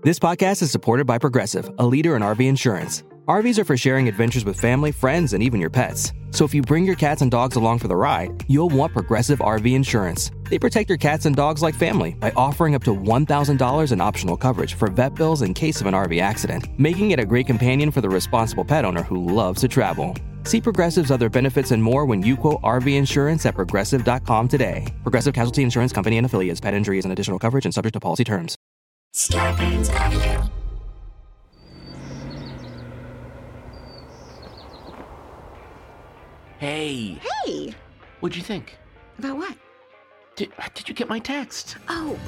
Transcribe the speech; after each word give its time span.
This 0.00 0.20
podcast 0.20 0.62
is 0.62 0.70
supported 0.70 1.08
by 1.08 1.18
Progressive, 1.18 1.68
a 1.80 1.84
leader 1.84 2.14
in 2.14 2.22
RV 2.22 2.46
insurance. 2.46 3.02
RVs 3.26 3.58
are 3.58 3.64
for 3.64 3.76
sharing 3.76 4.06
adventures 4.06 4.44
with 4.44 4.60
family, 4.60 4.92
friends, 4.92 5.32
and 5.32 5.42
even 5.42 5.60
your 5.60 5.70
pets. 5.70 6.12
So 6.30 6.44
if 6.44 6.54
you 6.54 6.62
bring 6.62 6.84
your 6.84 6.94
cats 6.94 7.20
and 7.20 7.32
dogs 7.32 7.56
along 7.56 7.80
for 7.80 7.88
the 7.88 7.96
ride, 7.96 8.44
you'll 8.46 8.68
want 8.68 8.92
Progressive 8.92 9.40
RV 9.40 9.66
insurance. 9.74 10.30
They 10.44 10.58
protect 10.60 10.88
your 10.88 10.98
cats 10.98 11.26
and 11.26 11.34
dogs 11.34 11.62
like 11.62 11.74
family 11.74 12.14
by 12.14 12.30
offering 12.36 12.76
up 12.76 12.84
to 12.84 12.94
$1,000 12.94 13.92
in 13.92 14.00
optional 14.00 14.36
coverage 14.36 14.74
for 14.74 14.88
vet 14.88 15.16
bills 15.16 15.42
in 15.42 15.52
case 15.52 15.80
of 15.80 15.88
an 15.88 15.94
RV 15.94 16.22
accident, 16.22 16.68
making 16.78 17.10
it 17.10 17.18
a 17.18 17.26
great 17.26 17.48
companion 17.48 17.90
for 17.90 18.00
the 18.00 18.08
responsible 18.08 18.64
pet 18.64 18.84
owner 18.84 19.02
who 19.02 19.26
loves 19.34 19.62
to 19.62 19.68
travel. 19.68 20.14
See 20.44 20.60
Progressive's 20.60 21.10
other 21.10 21.28
benefits 21.28 21.72
and 21.72 21.82
more 21.82 22.06
when 22.06 22.22
you 22.22 22.36
quote 22.36 22.62
RV 22.62 22.86
insurance 22.86 23.44
at 23.46 23.56
progressive.com 23.56 24.46
today. 24.46 24.86
Progressive 25.02 25.34
Casualty 25.34 25.64
Insurance 25.64 25.92
Company 25.92 26.18
and 26.18 26.24
affiliates. 26.24 26.60
Pet 26.60 26.72
injuries 26.72 27.04
and 27.04 27.10
additional 27.10 27.40
coverage 27.40 27.64
and 27.64 27.74
subject 27.74 27.94
to 27.94 28.00
policy 28.00 28.22
terms. 28.22 28.54
Scarpins 29.14 29.88
Avenue. 29.90 30.48
Hey, 36.58 37.18
Hey, 37.44 37.74
what'd 38.20 38.36
you 38.36 38.42
think? 38.42 38.76
about 39.18 39.36
what? 39.36 39.56
Did, 40.36 40.52
did 40.74 40.88
you 40.88 40.94
get 40.94 41.08
my 41.08 41.18
text? 41.18 41.76
Oh, 41.88 42.18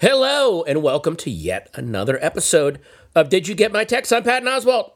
Hello, 0.00 0.62
and 0.62 0.80
welcome 0.80 1.16
to 1.16 1.28
yet 1.30 1.68
another 1.74 2.20
episode 2.22 2.78
of 3.16 3.28
Did 3.28 3.48
You 3.48 3.56
Get 3.56 3.72
My 3.72 3.82
Text? 3.82 4.12
I'm 4.12 4.22
Patton 4.22 4.46
Oswalt. 4.48 4.92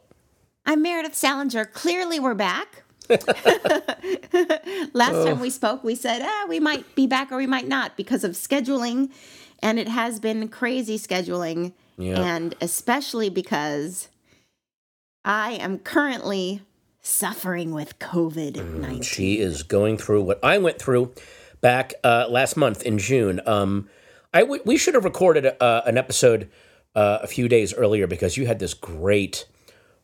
I'm 0.65 0.81
Meredith 0.81 1.13
Salenger. 1.13 1.65
Clearly, 1.65 2.21
we're 2.21 2.33
back. 2.33 2.83
Last 3.09 3.25
time 5.25 5.41
we 5.41 5.49
spoke, 5.49 5.83
we 5.83 5.95
said 5.95 6.21
ah, 6.23 6.45
we 6.47 6.61
might 6.61 6.95
be 6.95 7.05
back 7.05 7.33
or 7.33 7.37
we 7.37 7.47
might 7.47 7.67
not 7.67 7.97
because 7.97 8.23
of 8.23 8.31
scheduling, 8.31 9.11
and 9.61 9.77
it 9.77 9.89
has 9.89 10.21
been 10.21 10.47
crazy 10.47 10.97
scheduling, 10.97 11.73
Yeah. 11.97 12.21
and 12.23 12.55
especially 12.61 13.29
because 13.29 14.07
I 15.25 15.53
am 15.53 15.79
currently 15.79 16.61
suffering 17.01 17.73
with 17.73 17.99
COVID 17.99 18.79
nineteen. 18.79 19.01
She 19.01 19.39
is 19.39 19.63
going 19.63 19.97
through 19.97 20.23
what 20.23 20.39
I 20.41 20.59
went 20.59 20.79
through 20.79 21.13
back 21.59 21.93
uh, 22.05 22.27
last 22.29 22.55
month 22.55 22.83
in 22.83 22.97
June. 22.99 23.41
Um, 23.45 23.89
I 24.33 24.41
w- 24.41 24.61
we 24.65 24.77
should 24.77 24.95
have 24.95 25.03
recorded 25.05 25.45
uh, 25.61 25.81
an 25.85 25.97
episode 25.97 26.49
uh, 26.95 27.19
a 27.21 27.27
few 27.27 27.47
days 27.47 27.73
earlier 27.73 28.07
because 28.07 28.35
you 28.37 28.47
had 28.47 28.59
this 28.59 28.73
great 28.73 29.45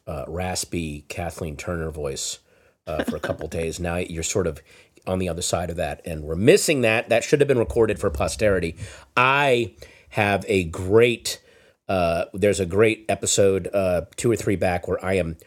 uh, 0.08 0.26
raspy 0.28 1.06
Kathleen 1.08 1.56
Turner 1.58 1.90
voice 1.90 2.40
uh, 2.86 3.04
for 3.04 3.16
a 3.16 3.20
couple 3.20 3.48
days. 3.60 3.80
Now 3.80 3.98
you're 3.98 4.24
sort 4.24 4.48
of 4.48 4.62
on 5.08 5.20
the 5.20 5.30
other 5.30 5.42
side 5.42 5.70
of 5.70 5.78
that, 5.78 6.02
and 6.06 6.24
we're 6.24 6.36
missing 6.36 6.82
that. 6.82 7.10
That 7.10 7.24
should 7.24 7.42
have 7.42 7.48
been 7.48 7.58
recorded 7.58 8.00
for 8.00 8.10
posterity. 8.10 8.76
I 9.18 9.74
have 10.10 10.46
a 10.48 10.66
great. 10.66 11.42
Uh, 11.88 12.26
there's 12.34 12.60
a 12.60 12.68
great 12.68 13.06
episode, 13.10 13.68
uh, 13.74 14.02
two 14.16 14.30
or 14.32 14.36
three 14.36 14.56
back, 14.56 14.88
where 14.88 15.04
I 15.04 15.14
am 15.14 15.38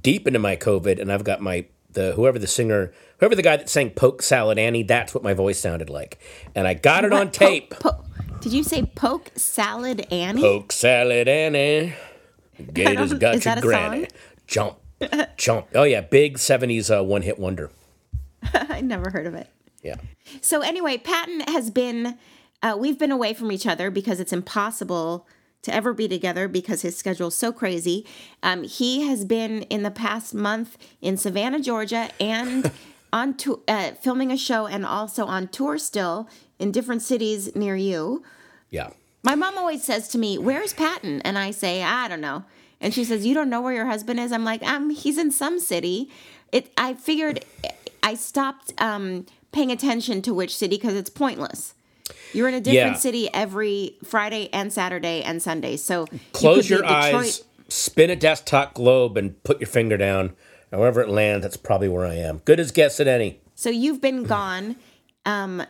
deep 0.00 0.28
into 0.28 0.38
my 0.38 0.54
COVID, 0.56 1.00
and 1.00 1.10
I've 1.12 1.24
got 1.24 1.40
my 1.40 1.66
the 1.90 2.12
whoever 2.12 2.38
the 2.38 2.46
singer, 2.46 2.92
whoever 3.18 3.34
the 3.34 3.42
guy 3.42 3.56
that 3.56 3.68
sang 3.68 3.90
"Polk 3.90 4.22
Salad 4.22 4.58
Annie," 4.58 4.84
that's 4.84 5.12
what 5.14 5.24
my 5.24 5.34
voice 5.34 5.58
sounded 5.58 5.90
like, 5.90 6.18
and 6.54 6.68
I 6.68 6.74
got 6.74 7.04
it 7.04 7.12
on 7.12 7.32
tape. 7.32 7.70
Po- 7.70 7.92
po- 7.92 8.04
did 8.40 8.52
you 8.52 8.62
say 8.62 8.84
Polk 8.84 9.30
Salad 9.36 10.06
Annie? 10.12 10.40
Polk 10.40 10.72
Salad 10.72 11.28
Annie, 11.28 11.94
Gators 12.72 13.12
got 13.18 13.36
is 13.36 13.44
your 13.44 13.54
that 13.54 13.58
a 13.64 13.66
granny. 13.66 14.00
song? 14.00 14.08
Jump, 14.46 15.36
jump. 15.36 15.66
Oh 15.74 15.82
yeah, 15.84 16.00
big 16.00 16.38
'70s 16.38 16.96
uh, 16.96 17.04
one 17.04 17.22
hit 17.22 17.38
wonder. 17.38 17.70
I 18.54 18.80
never 18.80 19.10
heard 19.10 19.26
of 19.26 19.34
it. 19.34 19.48
Yeah. 19.82 19.96
So 20.40 20.60
anyway, 20.60 20.98
Patton 20.98 21.40
has 21.40 21.70
been. 21.70 22.18
Uh, 22.62 22.76
we've 22.78 22.98
been 22.98 23.12
away 23.12 23.34
from 23.34 23.52
each 23.52 23.66
other 23.66 23.90
because 23.90 24.18
it's 24.18 24.32
impossible 24.32 25.28
to 25.62 25.72
ever 25.74 25.92
be 25.92 26.08
together 26.08 26.48
because 26.48 26.82
his 26.82 26.96
schedule's 26.96 27.36
so 27.36 27.52
crazy. 27.52 28.06
Um, 28.42 28.64
he 28.64 29.06
has 29.06 29.24
been 29.24 29.62
in 29.62 29.82
the 29.82 29.90
past 29.90 30.34
month 30.34 30.76
in 31.00 31.16
Savannah, 31.16 31.60
Georgia, 31.60 32.10
and 32.20 32.70
on 33.12 33.34
to, 33.38 33.62
uh, 33.68 33.92
filming 33.92 34.30
a 34.30 34.36
show, 34.36 34.66
and 34.66 34.84
also 34.84 35.24
on 35.26 35.48
tour 35.48 35.78
still 35.78 36.28
in 36.58 36.72
different 36.72 37.02
cities 37.02 37.54
near 37.54 37.76
you. 37.76 38.22
Yeah. 38.70 38.90
My 39.22 39.34
mom 39.34 39.58
always 39.58 39.82
says 39.82 40.08
to 40.08 40.18
me, 40.18 40.38
"Where's 40.38 40.72
Patton?" 40.72 41.20
And 41.22 41.38
I 41.38 41.50
say, 41.50 41.82
"I 41.82 42.08
don't 42.08 42.20
know." 42.20 42.44
And 42.80 42.94
she 42.94 43.04
says, 43.04 43.26
"You 43.26 43.34
don't 43.34 43.50
know 43.50 43.60
where 43.60 43.74
your 43.74 43.86
husband 43.86 44.20
is?" 44.20 44.30
I'm 44.32 44.44
like, 44.44 44.62
"Um, 44.62 44.90
he's 44.90 45.18
in 45.18 45.30
some 45.30 45.58
city." 45.58 46.10
It. 46.52 46.70
I 46.78 46.94
figured. 46.94 47.44
I 48.02 48.14
stopped 48.14 48.72
um, 48.80 49.26
paying 49.52 49.70
attention 49.72 50.22
to 50.22 50.32
which 50.32 50.56
city 50.56 50.76
because 50.76 50.94
it's 50.94 51.10
pointless. 51.10 51.74
You're 52.32 52.48
in 52.48 52.54
a 52.54 52.60
different 52.60 52.94
Yeah. 52.94 53.00
city 53.00 53.28
every 53.34 53.96
Friday 54.04 54.48
and 54.52 54.72
Saturday 54.72 55.22
and 55.22 55.42
Sunday. 55.42 55.76
So 55.76 56.06
Close 56.32 56.68
be 56.68 56.74
your 56.74 56.86
eyes, 56.86 57.42
spin 57.68 58.08
a 58.08 58.16
desktop 58.16 58.72
globe, 58.74 59.16
and 59.16 59.42
put 59.42 59.60
your 59.60 59.66
finger 59.66 59.96
down. 59.96 60.34
However 60.70 61.00
it 61.00 61.08
lands, 61.08 61.42
that's 61.44 61.56
probably 61.56 61.88
where 61.88 62.06
I 62.06 62.14
am. 62.14 62.38
Good 62.44 62.60
as 62.60 62.70
guess 62.70 63.00
at 63.00 63.06
any. 63.08 63.40
So 63.54 63.70
you've 63.70 64.00
been 64.00 64.22
gone, 64.24 64.76
um, 65.24 65.62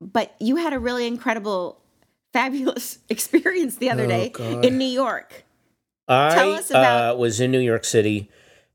but 0.00 0.34
you 0.40 0.56
had 0.56 0.72
a 0.72 0.78
really 0.78 1.06
incredible, 1.06 1.80
fabulous 2.32 2.98
experience 3.08 3.76
the 3.76 3.90
other 3.90 4.06
day 4.06 4.32
in 4.62 4.78
New 4.78 4.84
York. 4.86 5.44
I 6.08 6.34
Tell 6.34 6.52
us 6.54 6.70
about- 6.70 7.14
uh, 7.14 7.16
was 7.16 7.40
in 7.40 7.50
New 7.52 7.60
York 7.60 7.84
City, 7.84 8.28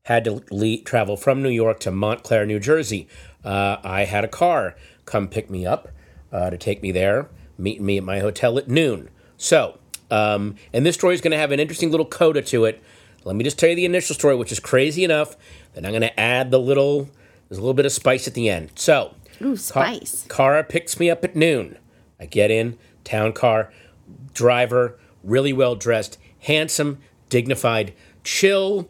had 0.04 0.24
to 0.24 0.42
le 0.50 0.78
travel 0.78 1.16
from 1.16 1.42
New 1.42 1.50
York 1.50 1.80
to 1.80 1.90
Montclair, 1.90 2.46
New 2.46 2.60
Jersey. 2.60 3.08
Uh, 3.44 3.76
I 3.82 4.04
had 4.04 4.24
a 4.24 4.28
car 4.28 4.74
come 5.04 5.28
pick 5.28 5.50
me 5.50 5.66
up 5.66 5.88
uh, 6.32 6.50
to 6.50 6.56
take 6.56 6.80
me 6.82 6.92
there, 6.92 7.28
meet 7.58 7.80
me 7.80 7.98
at 7.98 8.04
my 8.04 8.20
hotel 8.20 8.56
at 8.56 8.68
noon. 8.68 9.10
So, 9.36 9.78
um, 10.10 10.54
and 10.72 10.86
this 10.86 10.94
story 10.94 11.14
is 11.14 11.20
going 11.20 11.32
to 11.32 11.36
have 11.36 11.52
an 11.52 11.60
interesting 11.60 11.90
little 11.90 12.06
coda 12.06 12.40
to 12.42 12.64
it. 12.64 12.82
Let 13.26 13.34
me 13.34 13.42
just 13.42 13.58
tell 13.58 13.68
you 13.68 13.74
the 13.74 13.84
initial 13.84 14.14
story, 14.14 14.36
which 14.36 14.52
is 14.52 14.60
crazy 14.60 15.02
enough. 15.02 15.36
Then 15.74 15.84
I'm 15.84 15.90
going 15.90 16.02
to 16.02 16.18
add 16.20 16.52
the 16.52 16.60
little, 16.60 17.10
there's 17.48 17.58
a 17.58 17.60
little 17.60 17.74
bit 17.74 17.84
of 17.84 17.90
spice 17.90 18.28
at 18.28 18.34
the 18.34 18.48
end. 18.48 18.70
So, 18.76 19.16
Ooh, 19.42 19.56
spice. 19.56 20.24
Car 20.28 20.62
picks 20.62 21.00
me 21.00 21.10
up 21.10 21.24
at 21.24 21.34
noon. 21.34 21.76
I 22.20 22.26
get 22.26 22.52
in, 22.52 22.78
town 23.02 23.32
car, 23.32 23.72
driver, 24.32 24.96
really 25.24 25.52
well 25.52 25.74
dressed, 25.74 26.18
handsome, 26.38 26.98
dignified, 27.28 27.94
chill, 28.22 28.88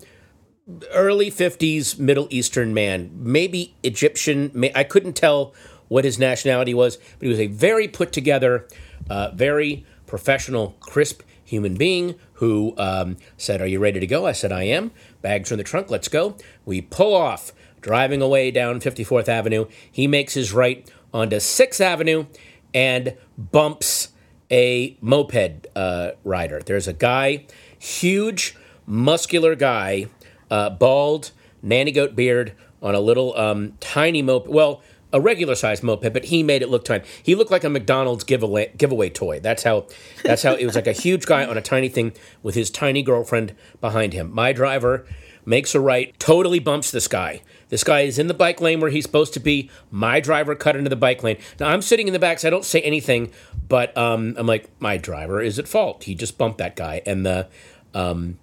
early 0.92 1.30
50s 1.30 1.98
Middle 1.98 2.28
Eastern 2.28 2.74
man, 2.74 3.10
maybe 3.14 3.74
Egyptian. 3.82 4.50
May, 4.52 4.70
I 4.74 4.84
couldn't 4.84 5.14
tell 5.14 5.54
what 5.88 6.04
his 6.04 6.18
nationality 6.18 6.74
was, 6.74 6.96
but 6.96 7.22
he 7.22 7.28
was 7.28 7.40
a 7.40 7.46
very 7.46 7.88
put 7.88 8.12
together, 8.12 8.68
uh, 9.08 9.30
very 9.30 9.86
professional, 10.06 10.76
crisp 10.80 11.22
human 11.42 11.74
being 11.74 12.16
who 12.36 12.74
um, 12.78 13.16
said, 13.36 13.60
Are 13.60 13.66
you 13.66 13.78
ready 13.78 14.00
to 14.00 14.06
go? 14.06 14.26
I 14.26 14.32
said, 14.32 14.52
I 14.52 14.64
am. 14.64 14.92
Bags 15.22 15.50
in 15.50 15.58
the 15.58 15.64
trunk. 15.64 15.90
Let's 15.90 16.08
go. 16.08 16.36
We 16.64 16.80
pull 16.80 17.14
off, 17.14 17.52
driving 17.80 18.22
away 18.22 18.50
down 18.50 18.80
54th 18.80 19.28
Avenue. 19.28 19.66
He 19.90 20.06
makes 20.06 20.34
his 20.34 20.52
right 20.52 20.90
onto 21.12 21.36
6th 21.36 21.80
Avenue 21.80 22.26
and 22.74 23.16
bumps 23.38 24.08
a 24.50 24.96
moped 25.00 25.66
uh, 25.74 26.12
rider. 26.24 26.60
There's 26.64 26.86
a 26.86 26.92
guy, 26.92 27.46
huge, 27.78 28.56
muscular 28.86 29.54
guy, 29.54 30.06
uh, 30.50 30.70
bald, 30.70 31.32
nanny 31.62 31.90
goat 31.90 32.14
beard, 32.14 32.52
on 32.82 32.94
a 32.94 33.00
little 33.00 33.36
um, 33.36 33.72
tiny 33.80 34.22
moped. 34.22 34.48
Well, 34.48 34.82
a 35.16 35.20
regular 35.20 35.54
sized 35.54 35.82
moped, 35.82 36.12
but 36.12 36.26
he 36.26 36.42
made 36.42 36.60
it 36.60 36.68
look 36.68 36.84
tiny. 36.84 37.02
He 37.22 37.34
looked 37.34 37.50
like 37.50 37.64
a 37.64 37.70
McDonald's 37.70 38.22
giveaway 38.22 38.70
giveaway 38.76 39.08
toy. 39.08 39.40
That's 39.40 39.62
how. 39.62 39.86
That's 40.22 40.42
how 40.42 40.52
it 40.52 40.66
was 40.66 40.74
like 40.74 40.86
a 40.86 40.92
huge 40.92 41.24
guy 41.24 41.46
on 41.46 41.56
a 41.56 41.62
tiny 41.62 41.88
thing 41.88 42.12
with 42.42 42.54
his 42.54 42.70
tiny 42.70 43.02
girlfriend 43.02 43.54
behind 43.80 44.12
him. 44.12 44.30
My 44.32 44.52
driver 44.52 45.06
makes 45.46 45.74
a 45.74 45.80
right, 45.80 46.18
totally 46.18 46.58
bumps 46.58 46.90
this 46.90 47.08
guy. 47.08 47.40
This 47.70 47.82
guy 47.82 48.00
is 48.00 48.18
in 48.18 48.26
the 48.26 48.34
bike 48.34 48.60
lane 48.60 48.80
where 48.80 48.90
he's 48.90 49.04
supposed 49.04 49.32
to 49.34 49.40
be. 49.40 49.70
My 49.90 50.20
driver 50.20 50.54
cut 50.54 50.76
into 50.76 50.90
the 50.90 50.96
bike 50.96 51.22
lane. 51.22 51.38
Now 51.58 51.68
I'm 51.68 51.82
sitting 51.82 52.08
in 52.08 52.12
the 52.12 52.18
back, 52.18 52.40
so 52.40 52.48
I 52.48 52.50
don't 52.50 52.64
say 52.64 52.82
anything, 52.82 53.32
But 53.68 53.96
um, 53.96 54.34
I'm 54.36 54.46
like, 54.46 54.68
my 54.80 54.98
driver 54.98 55.40
is 55.40 55.58
at 55.58 55.66
fault. 55.66 56.04
He 56.04 56.14
just 56.14 56.36
bumped 56.36 56.58
that 56.58 56.76
guy, 56.76 57.00
and 57.06 57.24
the 57.24 57.48
um, 57.94 58.38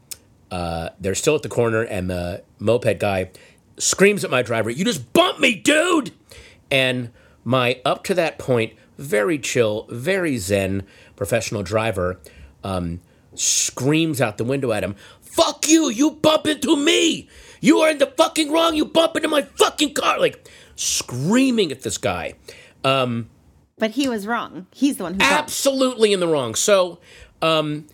uh, 0.49 0.89
they're 0.99 1.15
still 1.15 1.35
at 1.35 1.43
the 1.43 1.49
corner, 1.49 1.83
and 1.83 2.09
the 2.09 2.43
moped 2.59 2.99
guy 2.99 3.29
screams 3.77 4.23
at 4.23 4.31
my 4.31 4.41
driver, 4.41 4.69
"You 4.69 4.83
just 4.83 5.13
bumped 5.13 5.39
me, 5.39 5.55
dude!" 5.55 6.11
And 6.73 7.11
my 7.43 7.79
up 7.85 8.03
to 8.05 8.13
that 8.15 8.39
point, 8.39 8.73
very 8.97 9.37
chill, 9.37 9.85
very 9.89 10.37
zen 10.37 10.83
professional 11.15 11.61
driver 11.61 12.19
um, 12.63 12.99
screams 13.35 14.19
out 14.19 14.37
the 14.37 14.43
window 14.43 14.71
at 14.71 14.83
him, 14.83 14.95
"Fuck 15.21 15.67
you! 15.67 15.89
You 15.89 16.11
bump 16.11 16.47
into 16.47 16.75
me! 16.75 17.29
You 17.61 17.79
are 17.79 17.91
in 17.91 17.99
the 17.99 18.07
fucking 18.07 18.51
wrong! 18.51 18.75
You 18.75 18.85
bump 18.85 19.15
into 19.15 19.27
my 19.29 19.43
fucking 19.43 19.93
car!" 19.93 20.19
Like 20.19 20.49
screaming 20.75 21.71
at 21.71 21.83
this 21.83 21.97
guy. 21.99 22.33
Um, 22.83 23.29
But 23.77 23.91
he 23.91 24.09
was 24.09 24.25
wrong. 24.25 24.65
He's 24.73 24.97
the 24.97 25.03
one 25.03 25.13
who 25.13 25.21
absolutely 25.21 26.11
in 26.11 26.19
the 26.19 26.27
wrong. 26.27 26.55
So, 26.55 26.99
um, 27.41 27.85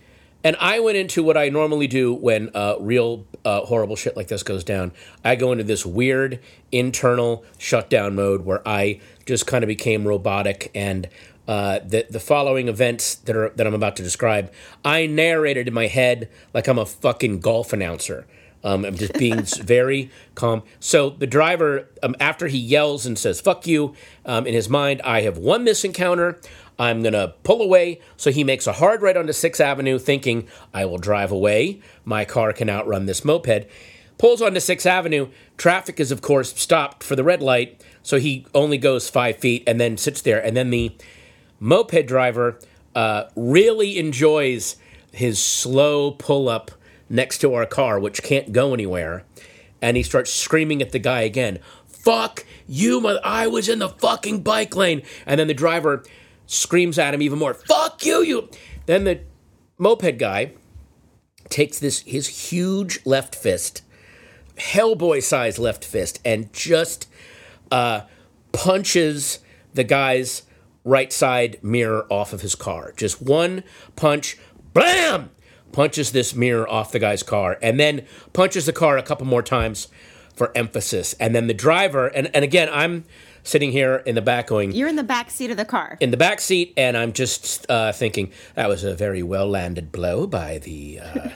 and 0.43 0.55
I 0.59 0.79
went 0.79 0.97
into 0.97 1.23
what 1.23 1.37
I 1.37 1.49
normally 1.49 1.87
do 1.87 2.13
when 2.13 2.49
uh, 2.53 2.75
real 2.79 3.25
uh, 3.43 3.61
horrible 3.61 3.95
shit 3.95 4.15
like 4.15 4.27
this 4.27 4.43
goes 4.43 4.63
down. 4.63 4.91
I 5.23 5.35
go 5.35 5.51
into 5.51 5.63
this 5.63 5.85
weird 5.85 6.39
internal 6.71 7.43
shutdown 7.57 8.15
mode 8.15 8.45
where 8.45 8.65
I 8.67 9.01
just 9.25 9.47
kind 9.47 9.63
of 9.63 9.67
became 9.67 10.07
robotic 10.07 10.71
and. 10.73 11.07
Uh, 11.47 11.79
the 11.79 12.05
the 12.07 12.19
following 12.19 12.67
events 12.67 13.15
that 13.15 13.35
are 13.35 13.49
that 13.55 13.65
I'm 13.65 13.73
about 13.73 13.95
to 13.95 14.03
describe, 14.03 14.53
I 14.85 15.07
narrated 15.07 15.67
in 15.67 15.73
my 15.73 15.87
head 15.87 16.29
like 16.53 16.67
I'm 16.67 16.77
a 16.77 16.85
fucking 16.85 17.39
golf 17.39 17.73
announcer. 17.73 18.27
Um, 18.63 18.85
I'm 18.85 18.95
just 18.95 19.13
being 19.13 19.41
very 19.63 20.11
calm. 20.35 20.61
So 20.79 21.09
the 21.09 21.25
driver, 21.25 21.89
um, 22.03 22.15
after 22.19 22.47
he 22.47 22.59
yells 22.59 23.07
and 23.07 23.17
says 23.17 23.41
"fuck 23.41 23.65
you," 23.65 23.95
um, 24.25 24.45
in 24.45 24.53
his 24.53 24.69
mind, 24.69 25.01
I 25.03 25.21
have 25.21 25.39
won 25.39 25.65
this 25.65 25.83
encounter. 25.83 26.39
I'm 26.79 27.03
gonna 27.03 27.33
pull 27.43 27.61
away. 27.61 27.99
So 28.15 28.31
he 28.31 28.43
makes 28.45 28.65
a 28.65 28.73
hard 28.73 29.01
right 29.01 29.17
onto 29.17 29.33
Sixth 29.33 29.59
Avenue, 29.59 29.99
thinking 29.99 30.47
I 30.73 30.85
will 30.85 30.97
drive 30.97 31.31
away. 31.31 31.81
My 32.05 32.23
car 32.23 32.53
can 32.53 32.69
outrun 32.69 33.05
this 33.05 33.25
moped. 33.25 33.67
Pulls 34.17 34.41
onto 34.41 34.61
Sixth 34.61 34.87
Avenue. 34.87 35.27
Traffic 35.57 35.99
is, 35.99 36.11
of 36.11 36.21
course, 36.21 36.53
stopped 36.53 37.03
for 37.03 37.15
the 37.15 37.23
red 37.23 37.41
light. 37.41 37.83
So 38.01 38.17
he 38.17 38.45
only 38.55 38.77
goes 38.77 39.09
five 39.09 39.37
feet 39.37 39.63
and 39.67 39.79
then 39.79 39.97
sits 39.97 40.21
there. 40.21 40.43
And 40.43 40.55
then 40.55 40.69
the 40.69 40.95
moped 41.59 42.07
driver 42.07 42.59
uh, 42.95 43.25
really 43.35 43.99
enjoys 43.99 44.77
his 45.11 45.41
slow 45.41 46.11
pull 46.11 46.47
up 46.47 46.71
next 47.09 47.39
to 47.39 47.53
our 47.53 47.65
car, 47.65 47.99
which 47.99 48.23
can't 48.23 48.53
go 48.53 48.73
anywhere. 48.73 49.25
And 49.81 49.97
he 49.97 50.03
starts 50.03 50.33
screaming 50.33 50.81
at 50.81 50.91
the 50.91 50.99
guy 50.99 51.21
again, 51.21 51.59
Fuck 51.87 52.45
you, 52.65 53.01
mother. 53.01 53.19
I 53.23 53.47
was 53.47 53.67
in 53.67 53.79
the 53.79 53.89
fucking 53.89 54.41
bike 54.41 54.75
lane. 54.75 55.01
And 55.25 55.39
then 55.39 55.47
the 55.47 55.53
driver 55.53 56.03
screams 56.49 56.97
at 56.97 57.13
him 57.13 57.21
even 57.21 57.39
more, 57.39 57.53
Fuck 57.53 58.05
you, 58.05 58.21
you. 58.23 58.49
Then 58.87 59.03
the 59.03 59.21
moped 59.77 60.17
guy 60.17 60.53
takes 61.49 61.79
this 61.79 61.99
his 62.01 62.49
huge 62.49 62.99
left 63.05 63.35
fist, 63.35 63.83
Hellboy 64.57 65.23
size 65.23 65.59
left 65.59 65.85
fist, 65.85 66.19
and 66.25 66.51
just 66.51 67.07
uh, 67.71 68.01
punches 68.51 69.39
the 69.73 69.83
guy's 69.83 70.43
right 70.83 71.13
side 71.13 71.59
mirror 71.61 72.05
off 72.09 72.33
of 72.33 72.41
his 72.41 72.55
car. 72.55 72.93
Just 72.97 73.21
one 73.21 73.63
punch, 73.95 74.37
blam! 74.73 75.29
Punches 75.71 76.11
this 76.11 76.33
mirror 76.33 76.67
off 76.67 76.91
the 76.91 76.97
guy's 76.97 77.21
car, 77.21 77.59
and 77.61 77.79
then 77.79 78.07
punches 78.33 78.65
the 78.65 78.73
car 78.73 78.97
a 78.97 79.03
couple 79.03 79.27
more 79.27 79.43
times 79.43 79.87
for 80.35 80.51
emphasis. 80.57 81.13
And 81.19 81.35
then 81.35 81.45
the 81.45 81.53
driver, 81.53 82.07
and, 82.07 82.33
and 82.35 82.43
again, 82.43 82.69
I'm 82.71 83.05
sitting 83.43 83.71
here 83.71 83.97
in 84.05 84.15
the 84.15 84.21
back 84.21 84.47
going, 84.47 84.71
You're 84.71 84.87
in 84.87 84.95
the 84.95 85.03
back 85.03 85.29
seat 85.29 85.51
of 85.51 85.57
the 85.57 85.65
car. 85.65 85.97
in 85.99 86.11
the 86.11 86.17
back 86.17 86.39
seat, 86.39 86.73
and 86.77 86.97
I'm 86.97 87.13
just 87.13 87.65
uh, 87.69 87.91
thinking 87.91 88.31
that 88.55 88.67
was 88.69 88.83
a 88.83 88.93
very 88.95 89.23
well 89.23 89.47
landed 89.47 89.91
blow 89.91 90.27
by 90.27 90.57
the 90.59 90.99
uh, 91.01 91.29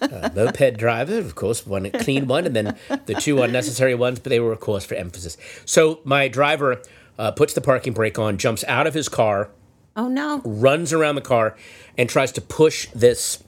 uh, 0.00 0.30
moped 0.34 0.76
driver. 0.76 1.18
Of 1.18 1.34
course, 1.34 1.66
one 1.66 1.90
clean 1.90 2.26
one, 2.26 2.46
and 2.46 2.54
then 2.56 2.76
the 3.06 3.14
two 3.14 3.42
unnecessary 3.42 3.94
ones, 3.94 4.18
but 4.18 4.30
they 4.30 4.40
were, 4.40 4.52
of 4.52 4.60
course, 4.60 4.84
for 4.84 4.94
emphasis. 4.94 5.36
So 5.64 6.00
my 6.04 6.28
driver 6.28 6.80
uh, 7.18 7.32
puts 7.32 7.54
the 7.54 7.60
parking 7.60 7.92
brake 7.92 8.18
on, 8.18 8.38
jumps 8.38 8.64
out 8.68 8.86
of 8.86 8.94
his 8.94 9.08
car, 9.08 9.50
oh 9.96 10.08
no. 10.08 10.40
runs 10.44 10.92
around 10.92 11.16
the 11.16 11.20
car, 11.20 11.56
and 11.96 12.08
tries 12.08 12.30
to 12.32 12.40
push 12.40 12.88
this 12.94 13.42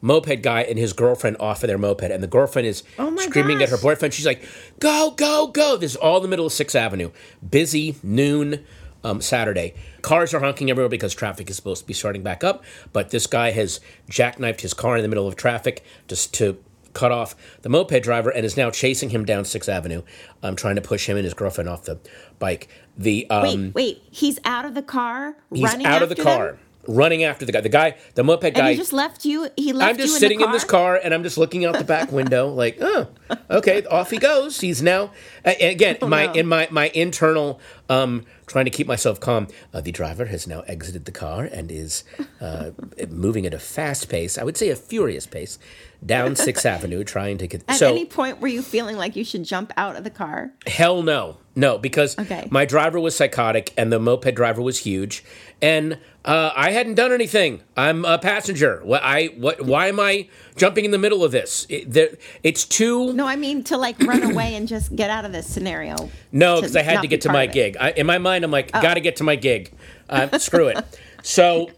moped 0.00 0.42
guy 0.42 0.62
and 0.62 0.78
his 0.78 0.92
girlfriend 0.92 1.36
off 1.40 1.62
of 1.62 1.68
their 1.68 1.78
moped. 1.78 2.02
And 2.02 2.22
the 2.22 2.28
girlfriend 2.28 2.66
is 2.66 2.82
Oh 2.98 3.14
screaming 3.16 3.62
at 3.62 3.68
her 3.68 3.78
boyfriend. 3.78 4.14
She's 4.14 4.26
like, 4.26 4.42
"Go, 4.78 5.12
go, 5.16 5.48
go!" 5.48 5.76
This 5.76 5.92
is 5.92 5.96
all 5.96 6.16
in 6.16 6.22
the 6.22 6.28
middle 6.28 6.46
of 6.46 6.52
Sixth 6.52 6.76
Avenue, 6.76 7.10
busy 7.48 7.96
noon. 8.02 8.64
Um, 9.02 9.22
Saturday, 9.22 9.72
cars 10.02 10.34
are 10.34 10.40
honking 10.40 10.68
everywhere 10.68 10.90
because 10.90 11.14
traffic 11.14 11.48
is 11.48 11.56
supposed 11.56 11.80
to 11.80 11.86
be 11.86 11.94
starting 11.94 12.22
back 12.22 12.44
up. 12.44 12.62
But 12.92 13.08
this 13.08 13.26
guy 13.26 13.50
has 13.50 13.80
jackknifed 14.10 14.60
his 14.60 14.74
car 14.74 14.94
in 14.94 15.00
the 15.00 15.08
middle 15.08 15.26
of 15.26 15.36
traffic 15.36 15.82
just 16.06 16.34
to 16.34 16.62
cut 16.92 17.12
off 17.12 17.34
the 17.62 17.68
moped 17.68 18.02
driver 18.02 18.30
and 18.30 18.44
is 18.44 18.56
now 18.56 18.70
chasing 18.70 19.10
him 19.10 19.24
down 19.24 19.44
Sixth 19.44 19.68
Avenue, 19.68 20.02
um, 20.42 20.56
trying 20.56 20.74
to 20.76 20.82
push 20.82 21.08
him 21.08 21.16
and 21.16 21.24
his 21.24 21.34
girlfriend 21.34 21.68
off 21.68 21.84
the 21.84 21.98
bike. 22.38 22.68
The 22.96 23.28
um, 23.30 23.42
Wait, 23.42 23.74
wait. 23.74 24.02
He's 24.10 24.38
out 24.44 24.64
of 24.64 24.74
the 24.74 24.82
car, 24.82 25.36
He's 25.52 25.62
running 25.62 25.86
out 25.86 26.02
of 26.02 26.08
the 26.08 26.16
car, 26.16 26.46
them? 26.48 26.58
Running 26.86 27.24
after 27.24 27.44
the 27.44 27.52
guy. 27.52 27.60
The 27.60 27.68
guy, 27.68 27.96
the 28.14 28.24
moped 28.24 28.44
And 28.44 28.54
guy. 28.56 28.70
he 28.72 28.76
just 28.76 28.92
left 28.92 29.24
you. 29.24 29.48
He 29.56 29.72
left 29.72 29.90
I'm 29.90 29.96
just 29.98 30.14
in 30.14 30.20
sitting 30.20 30.38
the 30.38 30.46
in, 30.46 30.52
this 30.52 30.64
car 30.64 31.00
and 31.02 31.12
I'm 31.12 31.22
just 31.22 31.38
looking 31.38 31.64
out 31.64 31.76
the 31.78 31.84
back 31.84 32.10
window, 32.20 32.48
like, 32.48 32.78
oh, 32.80 33.08
okay, 33.50 33.84
off 33.86 34.10
he 34.10 34.18
goes. 34.18 34.60
He's 34.60 34.82
now 34.82 35.12
again 35.44 35.98
my 36.02 36.26
no. 36.26 36.32
in 36.32 36.46
my 36.46 36.68
my 36.70 36.88
internal 36.94 37.60
um, 37.88 38.24
trying 38.46 38.64
to 38.64 38.70
keep 38.70 38.86
myself 38.86 39.20
calm. 39.20 39.48
Uh, 39.74 39.80
the 39.80 39.92
driver 39.92 40.26
has 40.26 40.46
now 40.46 40.60
exited 40.62 41.04
the 41.04 41.12
car 41.12 41.44
and 41.44 41.70
is 41.70 42.04
uh, 42.40 42.70
moving 43.08 43.46
at 43.46 43.54
a 43.54 43.58
fast 43.58 44.08
pace. 44.08 44.38
I 44.38 44.44
would 44.44 44.56
say 44.56 44.70
a 44.70 44.76
furious 44.76 45.26
pace 45.26 45.58
down 46.04 46.36
Sixth 46.36 46.64
Avenue, 46.74 47.04
trying 47.04 47.38
to 47.38 47.46
get. 47.46 47.64
At 47.68 47.76
so 47.76 47.90
any 47.90 48.04
point 48.06 48.40
were 48.40 48.48
you 48.48 48.62
feeling 48.62 48.96
like 48.96 49.16
you 49.16 49.24
should 49.24 49.44
jump 49.44 49.72
out 49.76 49.96
of 49.96 50.04
the 50.04 50.10
car? 50.10 50.52
Hell 50.66 51.02
no. 51.02 51.38
No, 51.60 51.76
because 51.76 52.18
Okay. 52.18 52.46
my 52.50 52.64
driver 52.64 52.98
was 52.98 53.14
psychotic 53.14 53.72
and 53.76 53.92
the 53.92 53.98
moped 53.98 54.34
driver 54.34 54.62
was 54.62 54.78
huge, 54.78 55.22
and 55.60 55.98
uh, 56.24 56.52
I 56.56 56.70
hadn't 56.70 56.94
done 56.94 57.12
anything. 57.12 57.60
I'm 57.76 58.04
a 58.06 58.18
passenger. 58.18 58.80
What 58.82 59.02
I 59.02 59.26
what? 59.36 59.60
Why 59.60 59.88
am 59.88 60.00
I 60.00 60.28
jumping 60.56 60.86
in 60.86 60.90
the 60.90 60.98
middle 60.98 61.22
of 61.22 61.32
this? 61.32 61.66
It, 61.68 61.92
there, 61.92 62.08
it's 62.42 62.64
too 62.64 63.12
No, 63.12 63.26
I 63.26 63.36
mean 63.36 63.62
to 63.64 63.76
like 63.76 63.98
run 64.00 64.22
away 64.22 64.54
and 64.54 64.66
just 64.66 64.96
get 64.96 65.10
out 65.10 65.24
of 65.26 65.32
this 65.32 65.46
scenario. 65.46 66.08
no, 66.32 66.56
because 66.56 66.76
I 66.76 66.82
had 66.82 67.02
to 67.02 67.08
get 67.08 67.20
to 67.22 67.32
my. 67.32 67.46
Oh. 67.46 67.52
gig. 67.52 67.76
I, 67.78 67.90
in 67.92 68.06
my 68.06 68.18
mind, 68.18 68.44
I'm 68.44 68.50
like, 68.50 68.72
got 68.72 68.94
to 68.94 69.00
get 69.00 69.16
to 69.16 69.24
my 69.24 69.36
gig. 69.36 69.70
Uh, 70.08 70.38
screw 70.38 70.68
it. 70.68 70.82
So 71.22 71.70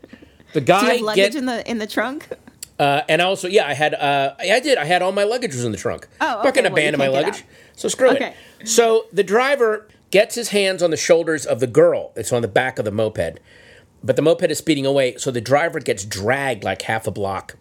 the 0.52 0.60
guy 0.60 0.80
Do 0.80 0.86
you 0.86 0.92
have 0.92 1.00
luggage 1.02 1.32
get, 1.32 1.34
in 1.34 1.46
the 1.46 1.70
in 1.70 1.78
the 1.78 1.86
trunk? 1.86 2.28
Uh, 2.82 3.02
and 3.08 3.22
also, 3.22 3.46
yeah, 3.48 3.66
I 3.66 3.74
had, 3.74 3.94
uh, 3.94 4.34
I 4.40 4.60
did. 4.60 4.76
I 4.78 4.84
had 4.84 5.02
all 5.02 5.12
my 5.12 5.24
luggage 5.24 5.54
was 5.54 5.64
in 5.64 5.72
the 5.72 5.78
trunk. 5.78 6.08
Oh, 6.20 6.26
I'm 6.38 6.44
not 6.44 6.54
going 6.54 6.54
to 6.54 6.60
okay, 6.60 6.62
well, 6.72 6.82
you 6.82 6.88
abandon 6.88 6.98
my 6.98 7.08
luggage. 7.08 7.44
So 7.76 7.88
screw 7.88 8.10
Okay. 8.10 8.34
it. 8.60 8.68
So 8.68 9.06
the 9.12 9.22
driver 9.22 9.86
gets 10.10 10.34
his 10.34 10.48
hands 10.50 10.82
on 10.82 10.90
the 10.90 10.96
shoulders 10.96 11.46
of 11.46 11.60
the 11.60 11.66
girl. 11.66 12.12
It's 12.16 12.32
on 12.32 12.42
the 12.42 12.48
back 12.48 12.78
of 12.78 12.84
the 12.84 12.90
moped, 12.90 13.38
but 14.02 14.16
the 14.16 14.22
moped 14.22 14.50
is 14.50 14.58
speeding 14.58 14.84
away. 14.86 15.16
So 15.16 15.30
the 15.30 15.40
driver 15.40 15.80
gets 15.80 16.04
dragged 16.04 16.64
like 16.64 16.82
half 16.82 17.06
a 17.06 17.10
block 17.10 17.56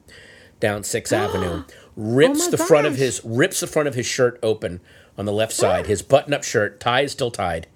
down 0.60 0.84
Sixth 0.84 1.14
Avenue. 1.24 1.64
Rips 1.96 2.48
Oh 2.48 2.52
the 2.52 2.58
front 2.58 2.88
of 2.88 2.96
his 2.96 3.22
rips 3.24 3.60
the 3.60 3.68
front 3.68 3.88
of 3.88 3.96
his 3.96 4.06
shirt 4.06 4.40
open 4.42 4.80
on 5.18 5.26
the 5.26 5.34
left 5.34 5.54
side. 5.54 5.86
His 5.94 6.02
button-up 6.02 6.44
shirt, 6.44 6.80
tie 6.80 7.02
is 7.02 7.12
still 7.12 7.32
tied. 7.32 7.68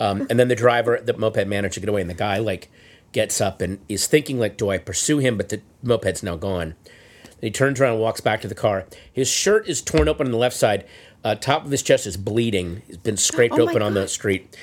Um, 0.00 0.26
and 0.30 0.38
then 0.38 0.46
the 0.48 0.54
driver, 0.54 1.00
the 1.04 1.12
moped 1.12 1.46
managed 1.46 1.74
to 1.74 1.80
get 1.80 1.88
away, 1.88 2.00
and 2.00 2.08
the 2.10 2.14
guy 2.14 2.38
like 2.38 2.70
gets 3.12 3.40
up 3.40 3.60
and 3.60 3.78
is 3.88 4.06
thinking 4.06 4.38
like, 4.38 4.56
"Do 4.56 4.70
I 4.70 4.78
pursue 4.78 5.18
him?" 5.18 5.36
But 5.36 5.48
the 5.48 5.60
moped's 5.82 6.22
now 6.22 6.36
gone. 6.36 6.74
Then 7.40 7.48
he 7.48 7.50
turns 7.50 7.80
around 7.80 7.94
and 7.94 8.02
walks 8.02 8.20
back 8.20 8.40
to 8.42 8.48
the 8.48 8.54
car. 8.54 8.86
His 9.12 9.28
shirt 9.28 9.68
is 9.68 9.80
torn 9.80 10.08
open 10.08 10.26
on 10.26 10.32
the 10.32 10.38
left 10.38 10.56
side. 10.56 10.84
Uh, 11.24 11.34
top 11.34 11.64
of 11.64 11.70
his 11.70 11.82
chest 11.82 12.06
is 12.06 12.16
bleeding. 12.16 12.82
He's 12.86 12.96
been 12.96 13.16
scraped 13.16 13.54
Oh 13.58 13.68
open 13.68 13.82
on 13.82 13.94
the 13.94 14.08
street. 14.08 14.56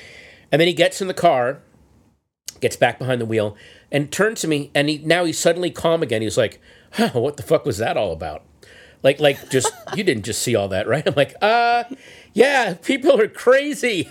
And 0.50 0.60
then 0.60 0.68
he 0.68 0.74
gets 0.74 1.00
in 1.00 1.08
the 1.08 1.14
car, 1.14 1.60
gets 2.60 2.76
back 2.76 2.98
behind 2.98 3.20
the 3.20 3.26
wheel, 3.26 3.56
and 3.90 4.10
turns 4.10 4.40
to 4.42 4.48
me. 4.48 4.70
And 4.74 4.88
he 4.88 4.98
now 4.98 5.24
he's 5.24 5.38
suddenly 5.38 5.70
calm 5.70 6.02
again. 6.02 6.22
He's 6.22 6.38
like, 6.38 6.60
huh, 6.92 7.10
"What 7.14 7.36
the 7.36 7.42
fuck 7.42 7.64
was 7.64 7.78
that 7.78 7.96
all 7.96 8.12
about?" 8.12 8.44
Like, 9.02 9.20
like, 9.20 9.50
just 9.50 9.72
you 9.94 10.04
didn't 10.04 10.24
just 10.24 10.42
see 10.42 10.56
all 10.56 10.68
that, 10.68 10.86
right? 10.86 11.02
I'm 11.06 11.14
like, 11.14 11.34
uh, 11.40 11.84
yeah, 12.32 12.74
people 12.74 13.20
are 13.20 13.28
crazy, 13.28 14.10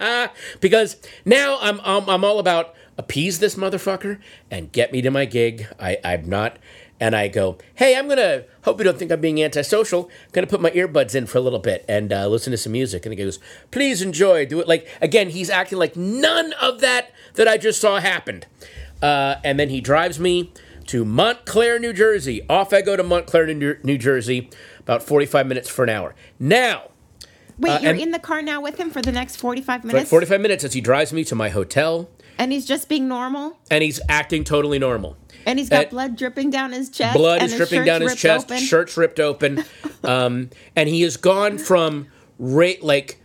because 0.60 0.96
now 1.24 1.58
I'm, 1.60 1.80
I'm 1.84 2.08
I'm 2.08 2.24
all 2.24 2.38
about 2.38 2.74
appease 2.96 3.38
this 3.38 3.54
motherfucker 3.56 4.18
and 4.50 4.72
get 4.72 4.92
me 4.92 5.02
to 5.02 5.10
my 5.10 5.24
gig. 5.24 5.66
I 5.78 5.98
I'm 6.04 6.28
not, 6.28 6.58
and 7.00 7.14
I 7.16 7.28
go, 7.28 7.58
hey, 7.74 7.96
I'm 7.96 8.08
gonna 8.08 8.44
hope 8.62 8.78
you 8.78 8.84
don't 8.84 8.98
think 8.98 9.10
I'm 9.10 9.20
being 9.20 9.42
antisocial. 9.42 10.04
I'm 10.24 10.30
gonna 10.32 10.46
put 10.46 10.60
my 10.60 10.70
earbuds 10.70 11.14
in 11.14 11.26
for 11.26 11.38
a 11.38 11.40
little 11.40 11.58
bit 11.58 11.84
and 11.88 12.12
uh, 12.12 12.28
listen 12.28 12.50
to 12.52 12.56
some 12.56 12.72
music. 12.72 13.04
And 13.04 13.12
he 13.12 13.16
goes, 13.22 13.38
please 13.70 14.02
enjoy, 14.02 14.46
do 14.46 14.60
it. 14.60 14.68
Like 14.68 14.88
again, 15.00 15.30
he's 15.30 15.50
acting 15.50 15.78
like 15.78 15.96
none 15.96 16.52
of 16.60 16.80
that 16.80 17.10
that 17.34 17.48
I 17.48 17.56
just 17.56 17.80
saw 17.80 17.98
happened. 18.00 18.46
Uh, 19.02 19.36
and 19.44 19.58
then 19.58 19.68
he 19.68 19.80
drives 19.80 20.18
me 20.18 20.52
to 20.86 21.04
Montclair, 21.04 21.78
New 21.78 21.92
Jersey. 21.92 22.42
Off 22.48 22.72
I 22.72 22.80
go 22.82 22.96
to 22.96 23.02
Montclair, 23.02 23.46
New, 23.52 23.98
Jersey, 23.98 24.50
about 24.80 25.02
45 25.02 25.46
minutes 25.46 25.68
for 25.68 25.82
an 25.82 25.90
hour. 25.90 26.14
Now, 26.38 26.90
Wait, 27.58 27.70
Uh, 27.70 27.78
you're 27.80 27.94
in 27.94 28.10
the 28.10 28.18
car 28.18 28.42
now 28.42 28.60
with 28.60 28.76
him 28.78 28.90
for 28.90 29.00
the 29.00 29.12
next 29.12 29.36
45 29.36 29.80
for 29.82 29.86
minutes? 29.86 30.10
45 30.10 30.40
minutes 30.40 30.64
as 30.64 30.72
he 30.72 30.80
drives 30.80 31.12
me 31.12 31.22
to 31.24 31.34
my 31.34 31.48
hotel. 31.50 32.10
And 32.38 32.52
he's 32.52 32.66
just 32.66 32.88
being 32.88 33.08
normal. 33.08 33.58
and 33.70 33.82
he's 33.82 34.00
acting 34.08 34.44
totally 34.44 34.78
normal. 34.78 35.16
And 35.46 35.58
he's 35.58 35.68
got 35.68 35.82
And- 35.82 35.90
blood 35.90 36.16
dripping 36.16 36.50
down 36.50 36.72
his 36.72 36.88
chest. 36.90 37.16
blood 37.16 37.42
and 37.42 37.50
is 37.50 37.56
dripping 37.56 37.84
down 37.84 38.00
his 38.00 38.14
chest, 38.16 38.50
open. 38.50 38.62
shirt's 38.62 38.96
ripped 38.96 39.20
open, 39.20 39.62
um, 40.04 40.50
and 40.74 40.88
he 40.88 41.02
has 41.02 41.16
gone 41.16 41.58
from 41.58 42.08
ra- 42.38 42.72
like 42.82 43.20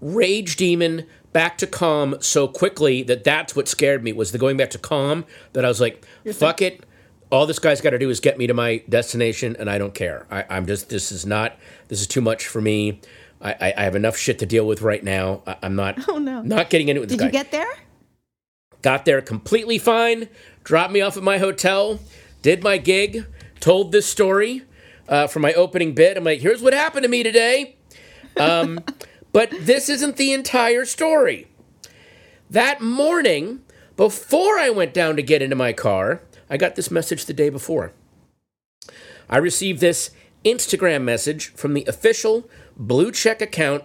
rage 0.00 0.56
demon 0.56 1.06
back 1.32 1.58
to 1.58 1.66
calm 1.66 2.16
so 2.20 2.48
quickly 2.48 3.02
that 3.04 3.22
that's 3.24 3.54
what 3.54 3.68
scared 3.68 4.02
me 4.02 4.12
was 4.12 4.32
the 4.32 4.38
going 4.38 4.56
back 4.56 4.70
to 4.70 4.78
calm 4.78 5.24
that 5.52 5.64
I 5.64 5.68
was 5.68 5.80
like, 5.80 6.04
fuck 6.32 6.62
it. 6.62 6.84
All 7.30 7.46
this 7.46 7.60
guy's 7.60 7.80
got 7.80 7.90
to 7.90 7.98
do 7.98 8.10
is 8.10 8.18
get 8.18 8.38
me 8.38 8.48
to 8.48 8.54
my 8.54 8.82
destination, 8.88 9.54
and 9.60 9.70
I 9.70 9.78
don't 9.78 9.94
care. 9.94 10.26
I, 10.32 10.44
I'm 10.50 10.66
just 10.66 10.88
this 10.88 11.12
is 11.12 11.24
not 11.24 11.56
this 11.88 12.00
is 12.00 12.08
too 12.08 12.20
much 12.20 12.46
for 12.48 12.60
me. 12.60 13.00
I, 13.40 13.52
I, 13.52 13.74
I 13.76 13.82
have 13.84 13.94
enough 13.94 14.16
shit 14.16 14.38
to 14.40 14.46
deal 14.46 14.66
with 14.66 14.82
right 14.82 15.04
now. 15.04 15.42
I, 15.46 15.56
I'm 15.62 15.76
not 15.76 15.98
Oh, 16.08 16.18
no. 16.18 16.42
not 16.42 16.70
getting 16.70 16.88
into 16.88 17.00
it 17.00 17.02
with 17.02 17.08
this 17.10 17.18
Did 17.18 17.22
guy 17.32 17.38
you 17.38 17.44
get 17.44 17.52
there? 17.52 17.68
Got 18.82 19.04
there 19.04 19.20
completely 19.20 19.78
fine, 19.78 20.28
dropped 20.64 20.92
me 20.92 21.00
off 21.00 21.16
at 21.16 21.22
my 21.22 21.38
hotel, 21.38 22.00
did 22.42 22.62
my 22.62 22.78
gig, 22.78 23.26
told 23.60 23.92
this 23.92 24.06
story 24.06 24.62
uh, 25.08 25.26
for 25.26 25.40
my 25.40 25.52
opening 25.54 25.94
bit. 25.94 26.16
I'm 26.16 26.24
like, 26.24 26.40
here's 26.40 26.62
what 26.62 26.72
happened 26.72 27.02
to 27.02 27.08
me 27.08 27.22
today. 27.22 27.76
Um, 28.38 28.80
but 29.32 29.52
this 29.60 29.88
isn't 29.88 30.16
the 30.16 30.32
entire 30.32 30.84
story. 30.84 31.48
That 32.48 32.80
morning, 32.80 33.62
before 33.96 34.58
I 34.58 34.70
went 34.70 34.94
down 34.94 35.16
to 35.16 35.22
get 35.22 35.42
into 35.42 35.56
my 35.56 35.72
car, 35.72 36.22
I 36.48 36.56
got 36.56 36.74
this 36.74 36.90
message 36.90 37.26
the 37.26 37.32
day 37.32 37.48
before. 37.48 37.92
I 39.28 39.36
received 39.36 39.80
this 39.80 40.10
Instagram 40.44 41.02
message 41.02 41.52
from 41.54 41.74
the 41.74 41.84
official 41.86 42.48
blue 42.76 43.12
check 43.12 43.40
account 43.40 43.84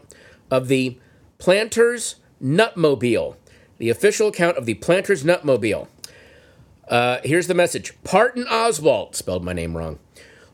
of 0.49 0.67
the 0.67 0.97
Planters 1.37 2.15
Nutmobile. 2.41 3.35
The 3.77 3.89
official 3.89 4.27
account 4.29 4.57
of 4.57 4.65
the 4.65 4.75
Planters 4.75 5.23
Nutmobile. 5.23 5.87
Uh, 6.87 7.19
here's 7.23 7.47
the 7.47 7.53
message 7.53 7.93
Parton 8.03 8.45
Oswald, 8.47 9.15
spelled 9.15 9.43
my 9.43 9.53
name 9.53 9.75
wrong. 9.75 9.99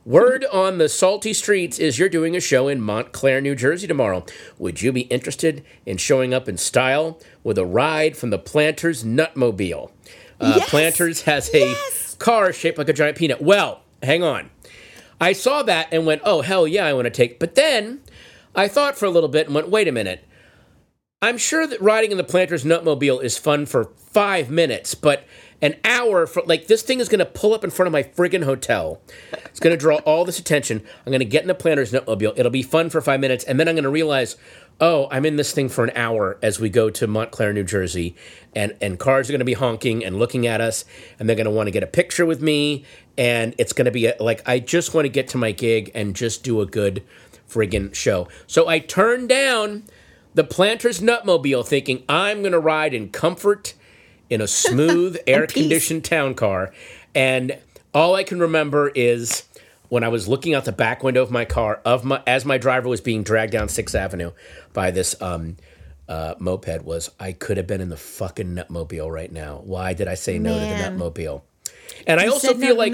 Word 0.04 0.46
on 0.52 0.80
the 0.80 0.90
salty 0.90 1.32
streets 1.32 1.78
is 1.78 2.00
you're 2.00 2.10
doing 2.10 2.36
a 2.36 2.40
show 2.40 2.68
in 2.68 2.82
Montclair, 2.82 3.40
New 3.40 3.54
Jersey 3.54 3.86
tomorrow. 3.86 4.26
Would 4.58 4.82
you 4.82 4.92
be 4.92 5.02
interested 5.02 5.64
in 5.86 5.98
showing 5.98 6.34
up 6.34 6.50
in 6.50 6.58
style 6.58 7.20
with 7.44 7.60
a 7.60 7.66
ride 7.66 8.18
from 8.18 8.32
the 8.32 8.40
Planters 8.40 9.04
Nutmobile? 9.04 9.92
Uh, 10.40 10.54
Yes! 10.58 10.70
Planters 10.72 11.22
has 11.24 11.54
a 11.54 11.70
Yes! 11.70 12.16
car 12.18 12.52
shaped 12.52 12.80
like 12.80 12.90
a 12.90 12.94
giant 12.94 13.16
peanut. 13.18 13.44
Well, 13.44 13.82
hang 14.02 14.24
on. 14.24 14.50
I 15.20 15.34
saw 15.34 15.62
that 15.62 15.90
and 15.92 16.08
went, 16.08 16.24
oh, 16.26 16.42
hell 16.42 16.66
yeah, 16.68 16.88
I 16.88 16.94
want 16.94 17.06
to 17.06 17.12
take. 17.12 17.38
But 17.40 17.54
then 17.54 18.02
I 18.56 18.68
thought 18.68 18.98
for 18.98 19.06
a 19.06 19.12
little 19.12 19.30
bit 19.30 19.46
and 19.46 19.54
went, 19.54 19.70
wait 19.70 19.88
a 19.88 19.92
minute. 19.92 20.26
I'm 21.24 21.38
sure 21.38 21.68
that 21.68 21.80
riding 21.80 22.10
in 22.10 22.18
the 22.18 22.24
Planters 22.24 22.64
Nutmobile 22.64 23.24
is 23.24 23.38
fun 23.38 23.68
for 23.68 23.92
five 23.96 24.50
minutes, 24.50 24.96
but 24.96 25.24
an 25.62 25.76
hour 25.86 26.26
for 26.26 26.42
like 26.48 26.66
this 26.66 26.82
thing 26.82 27.00
is 27.00 27.10
going 27.10 27.20
to 27.20 27.28
pull 27.28 27.54
up 27.54 27.64
in 27.64 27.70
front 27.70 27.86
of 27.86 27.92
my 27.94 28.02
friggin' 28.02 28.44
hotel. 28.44 29.00
It's 29.46 29.60
going 29.60 29.72
to 29.72 29.80
draw 29.80 29.98
all 29.98 30.26
this 30.26 30.40
attention. 30.40 30.82
I'm 31.06 31.12
going 31.12 31.20
to 31.20 31.26
get 31.26 31.44
in 31.44 31.48
the 31.48 31.54
Planters 31.54 31.92
Nutmobile. 31.92 32.34
It'll 32.40 32.50
be 32.50 32.64
fun 32.64 32.90
for 32.90 33.02
five 33.02 33.20
minutes, 33.20 33.44
and 33.44 33.60
then 33.60 33.68
I'm 33.68 33.76
going 33.76 33.84
to 33.84 33.92
realize, 33.92 34.36
oh, 34.80 35.08
I'm 35.12 35.24
in 35.28 35.36
this 35.36 35.52
thing 35.52 35.70
for 35.70 35.84
an 35.84 35.96
hour 35.96 36.40
as 36.42 36.60
we 36.60 36.70
go 36.70 36.90
to 36.90 37.06
Montclair, 37.06 37.54
New 37.54 37.66
Jersey, 37.66 38.16
and 38.56 38.76
and 38.82 38.98
cars 38.98 39.30
are 39.30 39.34
going 39.34 39.40
to 39.40 39.46
be 39.46 39.54
honking 39.54 40.04
and 40.04 40.18
looking 40.18 40.48
at 40.48 40.60
us, 40.60 40.86
and 41.20 41.30
they're 41.30 41.36
going 41.36 41.46
to 41.46 41.52
want 41.52 41.68
to 41.68 41.72
get 41.72 41.84
a 41.84 41.88
picture 41.88 42.26
with 42.26 42.42
me, 42.42 42.84
and 43.16 43.54
it's 43.60 43.74
going 43.74 43.86
to 43.86 43.92
be 43.92 44.08
a, 44.08 44.16
like 44.20 44.42
I 44.50 44.58
just 44.58 44.96
want 44.96 45.06
to 45.06 45.10
get 45.10 45.28
to 45.28 45.38
my 45.38 45.52
gig 45.52 45.92
and 45.94 46.16
just 46.16 46.44
do 46.44 46.62
a 46.62 46.66
good 46.66 47.04
friggin' 47.48 47.94
show. 47.94 48.28
So 48.48 48.68
I 48.68 48.80
turned 48.80 49.30
down 49.30 49.84
the 50.34 50.44
Planters 50.44 51.00
Nutmobile, 51.02 51.66
thinking 51.66 52.04
I'm 52.08 52.42
going 52.42 52.52
to 52.54 52.60
ride 52.60 52.94
in 52.94 53.10
comfort 53.10 53.74
in 54.30 54.42
a 54.42 54.48
smooth, 54.48 55.18
air 55.28 55.48
conditioned 55.48 56.06
town 56.06 56.36
car. 56.36 56.74
And 57.14 57.58
all 57.94 58.16
I 58.16 58.24
can 58.24 58.40
remember 58.40 58.90
is 58.90 59.44
when 59.90 60.04
I 60.04 60.08
was 60.08 60.28
looking 60.28 60.54
out 60.54 60.66
the 60.66 60.72
back 60.72 61.04
window 61.04 61.22
of 61.22 61.32
my 61.32 61.44
car, 61.44 61.82
of 61.84 62.06
my 62.06 62.22
as 62.26 62.46
my 62.46 62.58
driver 62.58 62.88
was 62.88 63.02
being 63.02 63.24
dragged 63.24 63.52
down 63.52 63.68
Sixth 63.68 63.94
Avenue 63.94 64.32
by 64.72 64.92
this 64.92 65.22
um, 65.22 65.58
uh, 66.08 66.36
moped, 66.40 66.84
was 66.86 67.12
I 67.20 67.34
could 67.34 67.58
have 67.58 67.68
been 67.68 67.82
in 67.82 67.90
the 67.90 67.98
fucking 67.98 68.56
Nutmobile 68.56 69.12
right 69.12 69.32
now. 69.32 69.62
Why 69.66 69.94
did 69.94 70.08
I 70.08 70.14
say 70.16 70.40
no 70.40 70.54
to 70.54 70.60
the 70.60 70.66
Nutmobile? 70.66 71.42
And 72.08 72.20
I 72.22 72.28
also 72.28 72.48
said 72.50 72.60
no 72.60 72.68
feel 72.68 72.78
like 72.78 72.94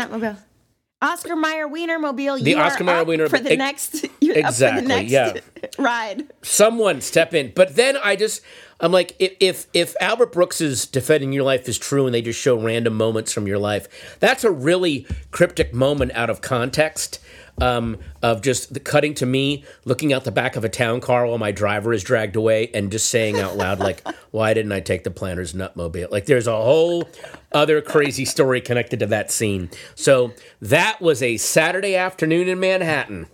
Oscar 1.01 1.35
Mayer 1.35 1.67
Wiener 1.67 1.99
Mobile. 1.99 2.39
The 2.39 2.55
Oscar 2.55 2.83
Mayer 2.83 3.03
Wiener- 3.03 3.29
for 3.29 3.37
the 3.37 3.51
ex- 3.51 3.57
next. 3.93 4.06
Exactly, 4.37 4.93
Up 4.93 4.99
for 4.99 5.03
the 5.05 5.09
yeah. 5.09 5.33
ride. 5.79 6.23
someone 6.41 7.01
step 7.01 7.33
in. 7.33 7.51
But 7.55 7.75
then 7.75 7.97
I 7.97 8.15
just 8.15 8.41
I'm 8.79 8.91
like 8.91 9.15
if 9.19 9.35
if 9.39 9.67
if 9.73 9.95
Albert 9.99 10.31
Brooks's 10.31 10.85
defending 10.85 11.33
your 11.33 11.43
life 11.43 11.67
is 11.67 11.77
true 11.77 12.05
and 12.05 12.13
they 12.13 12.21
just 12.21 12.39
show 12.39 12.57
random 12.59 12.93
moments 12.95 13.33
from 13.33 13.47
your 13.47 13.59
life, 13.59 14.17
that's 14.19 14.43
a 14.43 14.51
really 14.51 15.07
cryptic 15.31 15.73
moment 15.73 16.11
out 16.13 16.29
of 16.29 16.41
context. 16.41 17.19
Um, 17.59 17.97
of 18.21 18.43
just 18.43 18.71
the 18.75 18.79
cutting 18.79 19.15
to 19.15 19.25
me 19.25 19.63
looking 19.83 20.13
out 20.13 20.25
the 20.25 20.31
back 20.31 20.55
of 20.57 20.63
a 20.63 20.69
town 20.69 21.01
car 21.01 21.25
while 21.25 21.39
my 21.39 21.51
driver 21.51 21.91
is 21.91 22.03
dragged 22.03 22.35
away 22.35 22.69
and 22.71 22.91
just 22.91 23.09
saying 23.09 23.39
out 23.39 23.57
loud 23.57 23.79
like 23.79 24.07
why 24.29 24.53
didn't 24.53 24.71
i 24.73 24.79
take 24.79 25.03
the 25.03 25.09
planters 25.09 25.53
nutmobile 25.53 26.11
like 26.11 26.27
there's 26.27 26.45
a 26.45 26.55
whole 26.55 27.09
other 27.53 27.81
crazy 27.81 28.25
story 28.25 28.61
connected 28.61 28.99
to 28.99 29.07
that 29.07 29.31
scene 29.31 29.71
so 29.95 30.33
that 30.61 31.01
was 31.01 31.23
a 31.23 31.37
saturday 31.37 31.95
afternoon 31.95 32.47
in 32.47 32.59
manhattan 32.59 33.25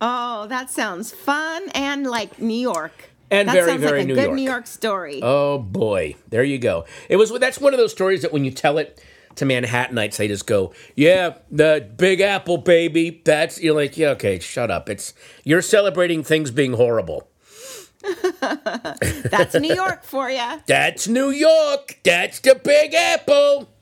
Oh, 0.00 0.46
that 0.46 0.70
sounds 0.70 1.12
fun 1.12 1.68
and 1.74 2.06
like 2.06 2.40
New 2.40 2.54
York. 2.58 3.10
And 3.30 3.48
that 3.48 3.54
very, 3.54 3.68
sounds 3.70 3.82
very 3.82 3.98
like 3.98 4.04
a 4.04 4.08
New 4.08 4.14
good 4.14 4.22
York. 4.24 4.34
New 4.36 4.42
York 4.42 4.66
story. 4.66 5.20
Oh 5.22 5.58
boy, 5.58 6.16
there 6.28 6.44
you 6.44 6.58
go. 6.58 6.84
It 7.08 7.16
was 7.16 7.30
that's 7.38 7.58
one 7.60 7.74
of 7.74 7.78
those 7.78 7.92
stories 7.92 8.22
that 8.22 8.32
when 8.32 8.44
you 8.44 8.50
tell 8.50 8.78
it 8.78 9.02
to 9.34 9.44
Manhattanites, 9.44 10.16
they 10.16 10.28
just 10.28 10.46
go, 10.46 10.72
"Yeah, 10.96 11.34
the 11.50 11.88
Big 11.96 12.20
Apple, 12.20 12.58
baby." 12.58 13.20
That's 13.24 13.60
you're 13.60 13.74
like, 13.74 13.98
"Yeah, 13.98 14.10
okay, 14.10 14.38
shut 14.38 14.70
up." 14.70 14.88
It's 14.88 15.12
you're 15.44 15.62
celebrating 15.62 16.22
things 16.24 16.50
being 16.50 16.72
horrible. 16.72 17.28
That's 18.40 19.54
New 19.56 19.74
York 19.74 20.04
for 20.04 20.30
you. 20.30 20.60
That's 20.66 21.06
New 21.08 21.30
York. 21.30 21.98
That's 22.04 22.40
the 22.40 22.54
Big 22.54 22.94
Apple. 22.94 23.68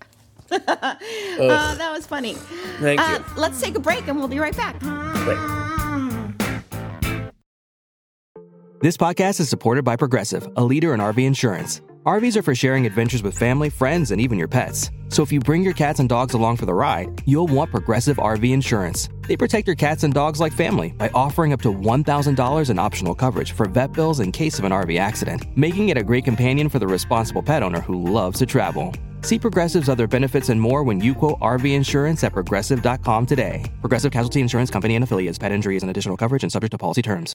Oh, 0.49 1.75
that 1.77 1.93
was 1.93 2.07
funny. 2.07 2.35
Thank 2.79 3.01
Uh, 3.01 3.19
let's 3.37 3.61
take 3.61 3.75
a 3.75 3.81
break 3.81 4.07
and 4.07 4.17
we'll 4.17 4.29
be 4.29 4.39
right 4.39 4.57
back. 4.57 4.81
Wait. 4.83 5.63
This 8.79 8.99
podcast 8.99 9.41
is 9.41 9.49
supported 9.49 9.85
by 9.87 9.97
Progressive, 9.97 10.47
a 10.55 10.63
leader 10.63 10.93
in 10.93 11.01
RV 11.01 11.25
insurance. 11.25 11.81
RVs 12.05 12.37
are 12.37 12.43
for 12.43 12.55
sharing 12.55 12.85
adventures 12.85 13.23
with 13.23 13.35
family, 13.37 13.71
friends, 13.71 14.11
and 14.11 14.21
even 14.21 14.37
your 14.37 14.49
pets. 14.49 14.91
So 15.09 15.23
if 15.23 15.33
you 15.33 15.41
bring 15.41 15.63
your 15.63 15.73
cats 15.73 15.99
and 15.99 16.11
dogs 16.11 16.35
along 16.35 16.59
for 16.59 16.67
the 16.67 16.75
ride, 16.75 17.23
you'll 17.25 17.47
want 17.47 17.71
Progressive 17.71 18.19
RV 18.19 18.53
insurance. 18.53 19.09
They 19.23 19.35
protect 19.35 19.67
your 19.67 19.77
cats 19.77 20.05
and 20.05 20.13
dogs 20.13 20.41
like 20.41 20.53
family 20.53 20.93
by 20.93 21.09
offering 21.15 21.55
up 21.55 21.63
to 21.63 21.73
$1,000 21.73 22.71
in 22.71 22.79
optional 22.79 23.15
coverage 23.15 23.53
for 23.53 23.67
vet 23.67 23.95
bills 23.95 24.21
in 24.21 24.31
case 24.31 24.59
of 24.59 24.67
an 24.67 24.73
RV 24.73 25.01
accident, 25.01 25.47
making 25.57 25.89
it 25.89 25.97
a 25.97 26.05
great 26.05 26.27
companion 26.27 26.69
for 26.69 26.79
the 26.79 26.87
responsible 26.87 27.43
pet 27.43 27.63
owner 27.63 27.81
who 27.81 27.95
loves 27.95 28.41
to 28.41 28.47
travel. 28.47 28.93
See 29.23 29.39
Progressive's 29.39 29.89
other 29.89 30.07
benefits 30.07 30.51
and 30.51 30.61
more 30.61 30.83
when 30.83 31.01
you 31.01 31.15
quote 31.15 31.41
RV 31.41 31.65
insurance 31.65 32.23
at 32.25 32.35
progressive.com 32.35 33.25
today. 33.25 33.65
Progressive 33.81 34.13
Casualty 34.13 34.43
Insurance 34.43 34.71
Company 34.71 34.97
and 34.97 35.03
affiliates. 35.03 35.39
Pet 35.39 35.51
injuries 35.51 35.83
and 35.83 35.89
additional 35.89 36.19
coverage 36.19 36.43
and 36.43 36.53
subject 36.53 36.73
to 36.73 36.79
policy 36.79 37.01
terms. 37.01 37.33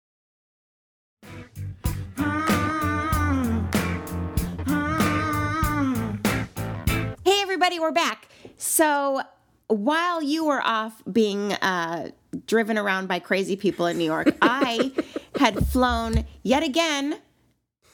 Everybody, 7.72 7.80
we're 7.88 7.94
back. 7.94 8.28
So, 8.58 9.22
while 9.68 10.22
you 10.22 10.44
were 10.46 10.62
off 10.62 11.02
being 11.10 11.54
uh, 11.54 12.10
driven 12.46 12.78
around 12.78 13.08
by 13.08 13.20
crazy 13.20 13.56
people 13.56 13.86
in 13.86 13.98
New 13.98 14.04
York, 14.04 14.36
I 14.42 14.92
had 15.40 15.66
flown 15.68 16.26
yet 16.44 16.64
again 16.64 17.20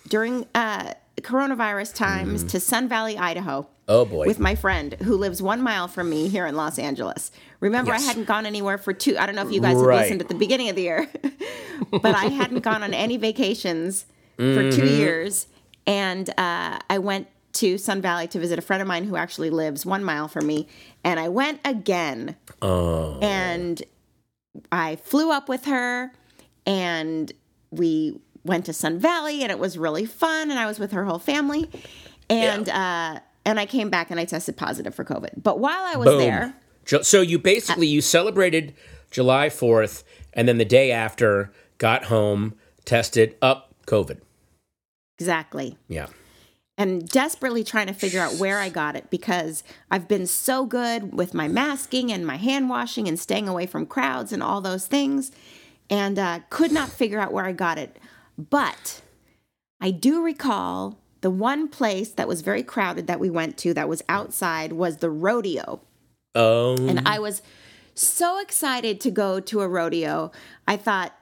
during 0.08 0.48
uh, 0.56 0.94
coronavirus 1.22 1.94
times 1.94 2.44
to 2.46 2.60
Sun 2.60 2.88
Valley, 2.88 3.20
Idaho. 3.20 3.68
Oh 3.88 4.04
boy. 4.06 4.26
With 4.26 4.40
my 4.40 4.56
friend 4.56 4.94
who 5.04 5.16
lives 5.16 5.44
one 5.44 5.62
mile 5.62 5.88
from 5.88 6.10
me 6.10 6.28
here 6.28 6.48
in 6.48 6.56
Los 6.56 6.80
Angeles. 6.80 7.30
Remember, 7.60 7.92
Yes. 7.92 8.02
I 8.04 8.08
hadn't 8.08 8.26
gone 8.26 8.48
anywhere 8.48 8.80
for 8.80 8.94
two. 8.94 9.16
I 9.16 9.28
don't 9.28 9.36
know 9.36 9.46
if 9.46 9.54
you 9.54 9.62
guys 9.62 9.76
Right. 9.76 9.94
have 9.98 10.02
listened 10.06 10.22
at 10.22 10.28
the 10.28 10.34
beginning 10.36 10.70
of 10.70 10.76
the 10.76 10.82
year, 10.82 11.08
but 11.92 12.16
I 12.16 12.26
hadn't 12.26 12.62
gone 12.64 12.82
on 12.82 12.96
any 12.96 13.18
vacations 13.18 14.08
for 14.38 14.42
Mm-hmm. 14.44 14.76
two 14.76 14.88
years. 14.88 15.46
And 15.86 16.28
uh, 16.32 16.80
I 16.90 16.98
went 16.98 17.28
to 17.58 17.78
Sun 17.78 18.02
Valley 18.02 18.28
to 18.28 18.40
visit 18.40 18.58
a 18.60 18.62
friend 18.62 18.82
of 18.82 18.88
mine 18.88 19.04
who 19.06 19.16
actually 19.16 19.50
lives 19.50 19.86
one 19.86 20.04
mile 20.04 20.28
from 20.28 20.46
me. 20.48 20.68
And 21.04 21.20
I 21.20 21.30
went 21.30 21.60
again. 21.66 22.36
Oh. 22.62 23.20
And 23.20 23.82
I 24.72 24.96
flew 24.98 25.32
up 25.32 25.50
with 25.50 25.66
her 25.66 26.12
and 26.66 27.32
we 27.72 28.20
went 28.44 28.66
to 28.66 28.74
Sun 28.74 29.00
Valley 29.00 29.44
and 29.44 29.52
it 29.52 29.60
was 29.60 29.78
really 29.78 30.06
fun. 30.06 30.50
And 30.50 30.60
I 30.60 30.66
was 30.66 30.80
with 30.80 30.92
her 30.92 31.06
whole 31.06 31.20
family. 31.20 31.70
And, 32.30 32.68
uh, 32.70 33.20
and 33.46 33.60
I 33.60 33.66
came 33.66 33.90
back 33.90 34.12
and 34.12 34.20
I 34.20 34.26
tested 34.26 34.58
positive 34.58 34.94
for 34.94 35.06
COVID. 35.06 35.42
But 35.44 35.60
while 35.60 35.84
I 35.84 35.96
was 35.96 36.08
Boom. 36.08 36.20
there, 36.20 36.54
So 37.04 37.22
you 37.22 37.40
basically 37.40 37.88
you 37.88 38.02
celebrated 38.02 38.74
July 39.12 39.48
4th 39.50 40.04
and 40.34 40.48
then 40.48 40.58
the 40.58 40.66
day 40.66 40.92
after 40.92 41.52
got 41.78 42.06
home, 42.06 42.56
tested 42.86 43.36
up 43.42 43.74
COVID. 43.88 44.20
exactly. 45.18 45.78
Yeah. 45.88 46.08
And 46.78 47.08
desperately 47.10 47.64
trying 47.64 47.88
to 47.88 47.94
figure 47.94 48.22
out 48.22 48.36
where 48.36 48.60
I 48.60 48.70
got 48.70 48.96
it 48.96 49.10
because 49.10 49.64
I've 49.90 50.08
been 50.08 50.28
so 50.28 50.66
good 50.66 51.14
with 51.14 51.34
my 51.34 51.48
masking 51.48 52.12
and 52.12 52.26
my 52.26 52.38
hand 52.38 52.70
washing 52.70 53.08
and 53.08 53.20
staying 53.20 53.48
away 53.48 53.66
from 53.66 53.86
crowds 53.86 54.32
and 54.32 54.44
all 54.44 54.62
those 54.62 54.86
things, 54.86 55.32
and 55.90 56.20
uh, 56.20 56.42
could 56.50 56.72
not 56.72 56.90
figure 56.90 57.20
out 57.20 57.34
where 57.34 57.46
I 57.46 57.52
got 57.52 57.78
it. 57.78 57.98
But 58.38 59.02
I 59.82 59.92
do 59.92 60.22
recall 60.24 61.00
the 61.22 61.32
one 61.32 61.68
place 61.68 62.10
that 62.12 62.28
was 62.28 62.42
very 62.42 62.64
crowded 62.64 63.08
that 63.08 63.20
we 63.20 63.30
went 63.30 63.58
to 63.60 63.74
that 63.74 63.90
was 63.90 64.04
outside 64.08 64.74
was 64.74 64.98
the 64.98 65.10
rodeo. 65.10 65.82
Oh, 66.36 66.76
And 66.78 67.08
I 67.08 67.18
was 67.18 67.42
so 67.96 68.40
excited 68.40 69.02
to 69.02 69.12
go 69.12 69.40
to 69.40 69.62
a 69.62 69.68
rodeo. 69.68 70.32
I 70.68 70.78
thought, 70.78 71.14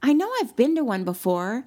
I 0.00 0.12
know 0.12 0.30
I've 0.40 0.54
been 0.54 0.76
to 0.76 0.84
one 0.84 1.02
before, 1.02 1.64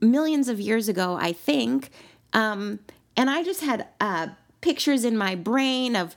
millions 0.00 0.48
of 0.48 0.60
years 0.60 0.88
ago, 0.88 1.18
I 1.20 1.32
think. 1.32 1.90
Um, 2.32 2.80
and 3.16 3.28
I 3.30 3.42
just 3.42 3.60
had 3.60 3.86
uh, 4.00 4.28
pictures 4.60 5.04
in 5.04 5.16
my 5.16 5.34
brain 5.34 5.96
of 5.96 6.16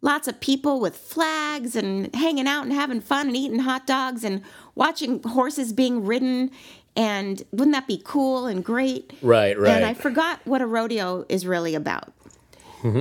lots 0.00 0.28
of 0.28 0.40
people 0.40 0.80
with 0.80 0.96
flags 0.96 1.74
and 1.74 2.14
hanging 2.14 2.46
out 2.46 2.64
and 2.64 2.72
having 2.72 3.00
fun 3.00 3.28
and 3.28 3.36
eating 3.36 3.60
hot 3.60 3.86
dogs 3.86 4.22
and 4.24 4.42
watching 4.74 5.22
horses 5.22 5.72
being 5.72 6.04
ridden. 6.04 6.50
And 6.96 7.42
wouldn't 7.52 7.74
that 7.74 7.86
be 7.86 8.00
cool 8.04 8.46
and 8.46 8.64
great? 8.64 9.12
right, 9.22 9.58
right. 9.58 9.70
And 9.70 9.84
I 9.84 9.94
forgot 9.94 10.40
what 10.44 10.62
a 10.62 10.66
rodeo 10.66 11.24
is 11.28 11.46
really 11.46 11.74
about. 11.74 12.12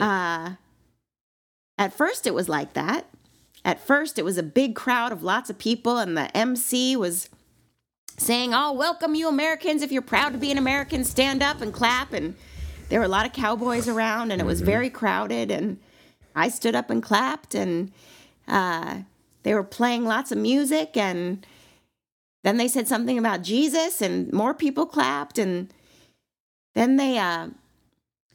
Uh, 0.01 0.51
at 1.77 1.93
first, 1.93 2.25
it 2.25 2.33
was 2.33 2.49
like 2.49 2.73
that. 2.73 3.07
At 3.63 3.79
first, 3.79 4.17
it 4.17 4.25
was 4.25 4.37
a 4.37 4.43
big 4.43 4.75
crowd 4.75 5.11
of 5.11 5.23
lots 5.23 5.49
of 5.49 5.57
people, 5.57 5.97
and 5.97 6.17
the 6.17 6.35
MC 6.35 6.95
was 6.95 7.29
saying, 8.17 8.53
Oh, 8.53 8.73
welcome 8.73 9.15
you 9.15 9.29
Americans. 9.29 9.81
If 9.81 9.91
you're 9.91 10.01
proud 10.01 10.33
to 10.33 10.39
be 10.39 10.51
an 10.51 10.57
American, 10.57 11.03
stand 11.03 11.41
up 11.41 11.61
and 11.61 11.73
clap. 11.73 12.13
And 12.13 12.35
there 12.89 12.99
were 12.99 13.05
a 13.05 13.09
lot 13.09 13.25
of 13.25 13.33
cowboys 13.33 13.87
around, 13.87 14.31
and 14.31 14.41
it 14.41 14.45
was 14.45 14.61
very 14.61 14.89
crowded. 14.89 15.51
And 15.51 15.79
I 16.35 16.49
stood 16.49 16.75
up 16.75 16.89
and 16.89 17.01
clapped, 17.01 17.53
and 17.55 17.91
uh, 18.47 18.99
they 19.43 19.53
were 19.53 19.63
playing 19.63 20.05
lots 20.05 20.31
of 20.31 20.37
music. 20.37 20.97
And 20.97 21.45
then 22.43 22.57
they 22.57 22.67
said 22.67 22.87
something 22.87 23.17
about 23.17 23.43
Jesus, 23.43 24.01
and 24.01 24.31
more 24.33 24.53
people 24.53 24.85
clapped. 24.85 25.37
And 25.37 25.71
then 26.75 26.97
they 26.97 27.17
uh, 27.17 27.49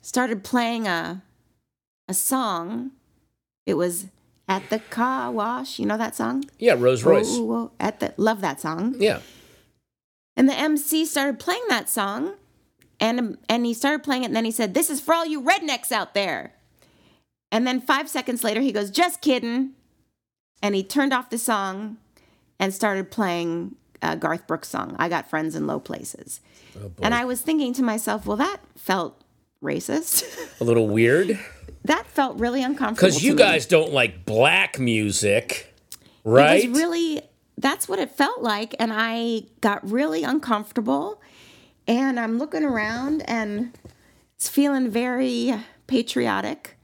started 0.01 0.45
playing 0.45 0.87
a, 0.87 1.23
a 2.09 2.15
song. 2.15 2.93
It 3.67 3.75
was 3.75 4.07
at 4.49 4.69
the 4.71 4.79
car 4.79 5.31
wash. 5.31 5.79
You 5.79 5.87
know 5.87 5.97
that 5.97 6.15
song? 6.15 6.45
yeah, 6.59 6.75
Rose 6.79 7.05
Royce. 7.05 7.37
Whoa, 7.37 7.45
whoa, 7.45 7.71
at 7.81 8.01
the 8.01 8.15
love 8.17 8.41
that 8.43 8.61
song. 8.61 8.97
Yeah. 8.99 9.21
And 10.37 10.49
the 10.49 10.59
MC 10.59 11.05
started 11.05 11.39
playing 11.39 11.65
that 11.69 11.89
song, 11.89 12.35
and 12.99 13.37
and 13.49 13.67
he 13.67 13.75
started 13.75 14.03
playing 14.03 14.23
it, 14.23 14.27
and 14.27 14.37
then 14.37 14.45
he 14.45 14.51
said, 14.51 14.75
"This 14.75 14.89
is 14.91 15.01
for 15.01 15.15
all 15.15 15.27
you 15.27 15.43
rednecks 15.43 15.93
out 15.93 16.15
there." 16.15 16.55
And 17.51 17.67
then 17.67 17.81
five 17.81 18.09
seconds 18.09 18.43
later, 18.43 18.61
he 18.61 18.73
goes, 18.73 18.91
"Just 18.91 19.21
kidding," 19.21 19.73
and 20.63 20.75
he 20.75 20.83
turned 20.83 21.13
off 21.13 21.29
the 21.29 21.39
song 21.39 21.99
and 22.59 22.73
started 22.73 23.11
playing 23.11 23.77
uh, 24.01 24.15
Garth 24.15 24.47
Brooks' 24.47 24.69
song, 24.69 24.97
"I 24.99 25.09
Got 25.09 25.29
Friends 25.29 25.55
in 25.55 25.67
Low 25.67 25.79
Places." 25.81 26.41
and 27.03 27.15
I 27.15 27.27
was 27.27 27.43
thinking 27.43 27.75
to 27.75 27.83
myself, 27.83 28.25
"Well, 28.25 28.39
that 28.39 28.59
felt 28.77 29.21
racist. 29.63 30.25
A 30.61 30.65
little 30.65 30.89
weird. 30.89 31.39
that 31.85 32.07
felt 32.07 32.39
really 32.39 32.63
uncomfortable." 32.63 33.09
Because 33.09 33.23
you 33.23 33.33
to 33.33 33.37
me. 33.37 33.43
guys 33.43 33.67
don't 33.67 33.93
like 33.93 34.25
black 34.25 34.79
music, 34.79 35.75
right? 36.25 36.65
It 36.65 36.71
was 36.71 36.79
really 36.81 37.23
that's 37.59 37.89
what 37.89 37.99
it 37.99 38.11
felt 38.11 38.43
like 38.43 38.75
and 38.79 38.93
I 38.95 39.43
got 39.61 39.89
really 39.89 40.25
uncomfortable 40.25 41.21
and 41.87 42.19
I'm 42.19 42.39
looking 42.39 42.65
around 42.65 43.23
and 43.29 43.77
it's 44.37 44.49
feeling 44.49 44.91
very 44.91 45.55
patriotic 45.87 46.77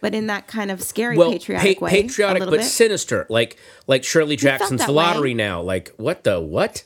but 0.00 0.14
in 0.14 0.26
that 0.28 0.46
kind 0.46 0.70
of 0.70 0.82
scary 0.82 1.16
well, 1.16 1.30
patriotic 1.32 1.78
pa- 1.78 1.84
way 1.86 2.02
patriotic 2.02 2.42
a 2.42 2.44
but 2.44 2.50
little 2.50 2.64
bit. 2.64 2.70
sinister, 2.70 3.26
like 3.28 3.56
like 3.86 4.04
Shirley 4.04 4.36
Jackson's 4.36 4.86
The 4.86 4.92
way. 4.92 4.96
Lottery 4.96 5.34
now. 5.34 5.60
Like 5.60 5.92
what 5.96 6.24
the 6.24 6.40
what? 6.40 6.84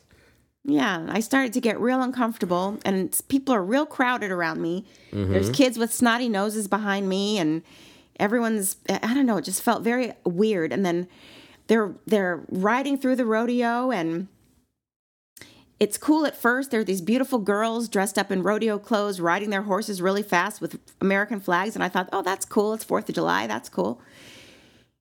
Yeah, 0.64 1.06
I 1.08 1.20
started 1.20 1.52
to 1.54 1.60
get 1.60 1.78
real 1.80 2.00
uncomfortable, 2.00 2.78
and 2.84 3.20
people 3.28 3.54
are 3.54 3.62
real 3.62 3.84
crowded 3.84 4.30
around 4.30 4.62
me. 4.62 4.86
Mm-hmm. 5.10 5.32
There's 5.32 5.50
kids 5.50 5.76
with 5.76 5.92
snotty 5.92 6.28
noses 6.28 6.68
behind 6.68 7.08
me, 7.08 7.36
and 7.38 7.62
everyone's 8.18 8.76
I 8.88 9.12
don't 9.12 9.26
know. 9.26 9.36
It 9.36 9.44
just 9.44 9.60
felt 9.62 9.82
very 9.82 10.12
weird. 10.24 10.72
And 10.72 10.86
then 10.86 11.06
they're 11.72 11.94
they're 12.04 12.44
riding 12.50 12.98
through 12.98 13.16
the 13.16 13.24
rodeo, 13.24 13.90
and 13.90 14.28
it's 15.80 15.96
cool 15.96 16.26
at 16.26 16.36
first. 16.36 16.70
There 16.70 16.80
are 16.80 16.84
these 16.84 17.00
beautiful 17.00 17.38
girls 17.38 17.88
dressed 17.88 18.18
up 18.18 18.30
in 18.30 18.42
rodeo 18.42 18.78
clothes, 18.78 19.22
riding 19.22 19.48
their 19.48 19.62
horses 19.62 20.02
really 20.02 20.22
fast 20.22 20.60
with 20.60 20.78
American 21.00 21.40
flags, 21.40 21.74
and 21.74 21.82
I 21.82 21.88
thought, 21.88 22.10
oh, 22.12 22.20
that's 22.20 22.44
cool. 22.44 22.74
It's 22.74 22.84
Fourth 22.84 23.08
of 23.08 23.14
July. 23.14 23.46
That's 23.46 23.70
cool. 23.70 24.02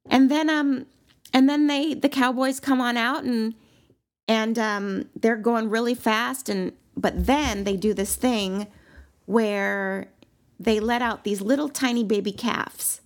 And 0.09 0.31
then 0.31 0.49
um, 0.49 0.85
and 1.33 1.49
then 1.49 1.67
they 1.67 1.93
the 1.93 2.07
cowboys 2.07 2.61
come 2.61 2.79
on 2.79 2.95
out 2.95 3.25
and 3.25 3.53
and 4.29 4.57
um, 4.57 5.09
they're 5.13 5.35
going 5.35 5.69
really 5.69 5.93
fast 5.93 6.47
and 6.47 6.71
but 6.95 7.25
then 7.25 7.65
they 7.65 7.75
do 7.75 7.93
this 7.93 8.15
thing 8.15 8.67
where 9.25 10.07
they 10.57 10.79
let 10.79 11.01
out 11.01 11.25
these 11.25 11.41
little 11.41 11.67
tiny 11.67 12.05
baby 12.05 12.31
calves 12.31 13.01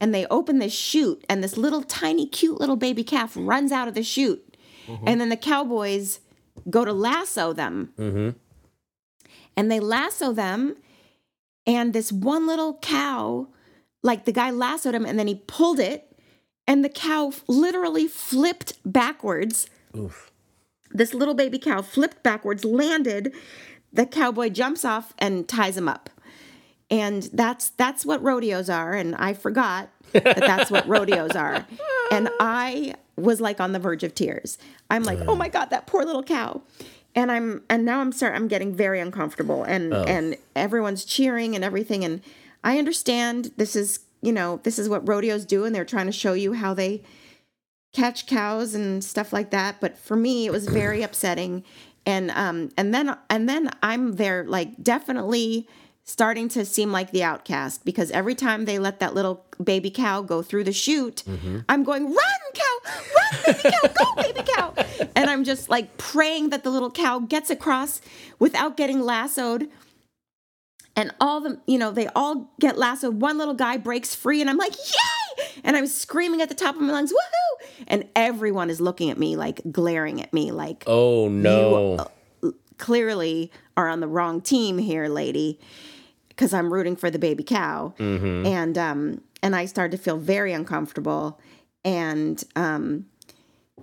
and 0.00 0.14
they 0.14 0.26
open 0.26 0.58
this 0.58 0.72
chute 0.72 1.24
and 1.28 1.42
this 1.42 1.56
little 1.56 1.82
tiny 1.82 2.26
cute 2.26 2.60
little 2.60 2.76
baby 2.76 3.04
calf 3.04 3.32
runs 3.36 3.72
out 3.72 3.88
of 3.88 3.94
the 3.94 4.02
chute. 4.02 4.56
And 5.06 5.20
then 5.20 5.28
the 5.28 5.36
cowboys 5.36 6.20
go 6.70 6.84
to 6.84 6.92
lasso 6.92 7.52
them. 7.52 7.92
Mm-hmm. 7.98 8.30
And 9.56 9.70
they 9.70 9.80
lasso 9.80 10.32
them 10.32 10.76
and 11.66 11.92
this 11.92 12.10
one 12.12 12.46
little 12.46 12.78
cow 12.80 13.48
like 14.02 14.24
the 14.24 14.32
guy 14.32 14.50
lassoed 14.50 14.94
him 14.94 15.04
and 15.04 15.18
then 15.18 15.26
he 15.26 15.34
pulled 15.46 15.80
it 15.80 16.16
and 16.66 16.84
the 16.84 16.88
cow 16.88 17.32
literally 17.48 18.06
flipped 18.06 18.74
backwards. 18.84 19.68
This 20.90 21.12
little 21.12 21.34
baby 21.34 21.58
cow 21.58 21.82
flipped 21.82 22.22
backwards, 22.22 22.64
landed. 22.64 23.34
The 23.92 24.06
cowboy 24.06 24.50
jumps 24.50 24.84
off 24.84 25.12
and 25.18 25.48
ties 25.48 25.76
him 25.76 25.88
up. 25.88 26.08
And 26.90 27.24
that's 27.32 27.70
that's 27.70 28.06
what 28.06 28.22
rodeos 28.22 28.70
are. 28.70 28.94
And 28.94 29.14
I 29.16 29.34
forgot 29.34 29.90
that 30.12 30.38
that's 30.38 30.70
what 30.70 30.86
rodeos 30.88 31.32
are. 31.32 31.66
And 32.10 32.30
I 32.40 32.94
was 33.16 33.38
like 33.38 33.60
on 33.60 33.72
the 33.72 33.78
verge 33.78 34.02
of 34.02 34.14
tears. 34.14 34.56
I'm 34.88 35.02
like, 35.02 35.18
oh 35.28 35.34
my 35.36 35.50
god, 35.50 35.66
that 35.66 35.86
poor 35.86 36.06
little 36.06 36.22
cow. 36.22 36.62
And 37.14 37.30
I'm 37.30 37.62
and 37.68 37.84
now 37.84 38.00
I'm 38.00 38.12
start 38.12 38.34
I'm 38.34 38.48
getting 38.48 38.74
very 38.74 38.98
uncomfortable. 38.98 39.62
And 39.62 39.92
and 39.92 40.36
everyone's 40.56 41.04
cheering 41.04 41.54
and 41.54 41.62
everything. 41.62 42.02
And 42.02 42.22
I 42.64 42.78
understand 42.78 43.52
this 43.58 43.76
is 43.76 44.00
you 44.22 44.32
know 44.32 44.60
this 44.62 44.78
is 44.78 44.88
what 44.88 45.06
rodeos 45.06 45.44
do, 45.44 45.66
and 45.66 45.74
they're 45.74 45.84
trying 45.84 46.06
to 46.06 46.12
show 46.12 46.32
you 46.32 46.54
how 46.54 46.72
they 46.72 47.02
catch 47.92 48.26
cows 48.26 48.74
and 48.74 49.02
stuff 49.02 49.32
like 49.32 49.50
that 49.50 49.80
but 49.80 49.96
for 49.96 50.14
me 50.14 50.46
it 50.46 50.52
was 50.52 50.68
very 50.68 51.02
upsetting 51.08 51.64
and 52.04 52.30
um 52.32 52.68
and 52.76 52.94
then 52.94 53.16
and 53.30 53.48
then 53.48 53.70
i'm 53.82 54.16
there 54.16 54.44
like 54.44 54.82
definitely 54.82 55.66
starting 56.08 56.48
to 56.48 56.64
seem 56.64 56.90
like 56.90 57.10
the 57.10 57.22
outcast 57.22 57.84
because 57.84 58.10
every 58.12 58.34
time 58.34 58.64
they 58.64 58.78
let 58.78 58.98
that 58.98 59.12
little 59.12 59.44
baby 59.62 59.90
cow 59.90 60.22
go 60.22 60.40
through 60.40 60.64
the 60.64 60.72
chute 60.72 61.22
mm-hmm. 61.26 61.58
i'm 61.68 61.84
going 61.84 62.06
run 62.06 62.16
cow! 62.54 62.78
Run 63.16 63.54
baby 63.54 63.70
cow! 63.70 63.88
Go 64.04 64.22
baby 64.22 64.42
cow! 64.56 64.74
And 65.14 65.28
i'm 65.28 65.44
just 65.44 65.68
like 65.68 65.98
praying 65.98 66.48
that 66.50 66.64
the 66.64 66.70
little 66.70 66.90
cow 66.90 67.18
gets 67.18 67.50
across 67.50 68.00
without 68.38 68.76
getting 68.76 69.00
lassoed. 69.00 69.68
And 70.96 71.12
all 71.20 71.40
the 71.40 71.60
you 71.66 71.78
know 71.78 71.90
they 71.90 72.08
all 72.08 72.50
get 72.58 72.78
lassoed. 72.78 73.20
One 73.20 73.36
little 73.36 73.54
guy 73.54 73.76
breaks 73.76 74.14
free 74.14 74.40
and 74.40 74.48
i'm 74.48 74.56
like 74.56 74.74
yay! 74.74 75.44
And 75.62 75.76
i'm 75.76 75.86
screaming 75.86 76.40
at 76.40 76.48
the 76.48 76.54
top 76.54 76.74
of 76.74 76.80
my 76.80 76.92
lungs 76.92 77.12
woohoo! 77.12 77.66
And 77.86 78.08
everyone 78.16 78.70
is 78.70 78.80
looking 78.80 79.10
at 79.10 79.18
me 79.18 79.36
like 79.36 79.60
glaring 79.70 80.22
at 80.22 80.32
me 80.32 80.52
like 80.52 80.84
Oh 80.86 81.28
no. 81.28 82.08
Uh, 82.42 82.50
clearly 82.78 83.52
are 83.76 83.88
on 83.88 84.00
the 84.00 84.08
wrong 84.08 84.40
team 84.40 84.78
here 84.78 85.08
lady 85.08 85.58
because 86.38 86.54
i'm 86.54 86.72
rooting 86.72 86.94
for 86.94 87.10
the 87.10 87.18
baby 87.18 87.42
cow 87.42 87.92
and 87.98 88.78
um 88.78 89.20
and 89.42 89.56
i 89.56 89.64
started 89.66 89.96
to 89.96 90.00
feel 90.02 90.16
very 90.16 90.52
uncomfortable 90.52 91.40
and 91.84 92.44
um 92.54 93.06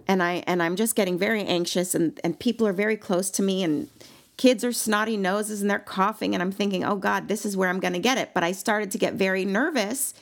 and 0.08 0.24
i 0.24 0.42
and 0.48 0.64
i'm 0.64 0.78
just 0.78 0.96
getting 0.96 1.18
very 1.20 1.44
anxious 1.44 1.94
and 1.94 2.18
and 2.24 2.40
people 2.40 2.66
are 2.66 2.74
very 2.74 2.96
close 2.96 3.30
to 3.30 3.44
me 3.44 3.62
and 3.62 3.90
kids 4.38 4.64
are 4.64 4.72
snotty 4.72 5.18
noses 5.18 5.62
and 5.62 5.70
they're 5.70 5.80
coughing 5.80 6.34
and 6.34 6.42
i'm 6.42 6.52
thinking 6.52 6.84
oh 6.86 6.96
god 6.96 7.28
this 7.28 7.46
is 7.46 7.58
where 7.58 7.68
i'm 7.70 7.80
going 7.82 7.94
to 7.94 8.00
get 8.00 8.18
it 8.18 8.32
but 8.34 8.44
i 8.44 8.52
started 8.54 8.90
to 8.92 8.98
get 8.98 9.14
very 9.14 9.44
nervous 9.44 10.14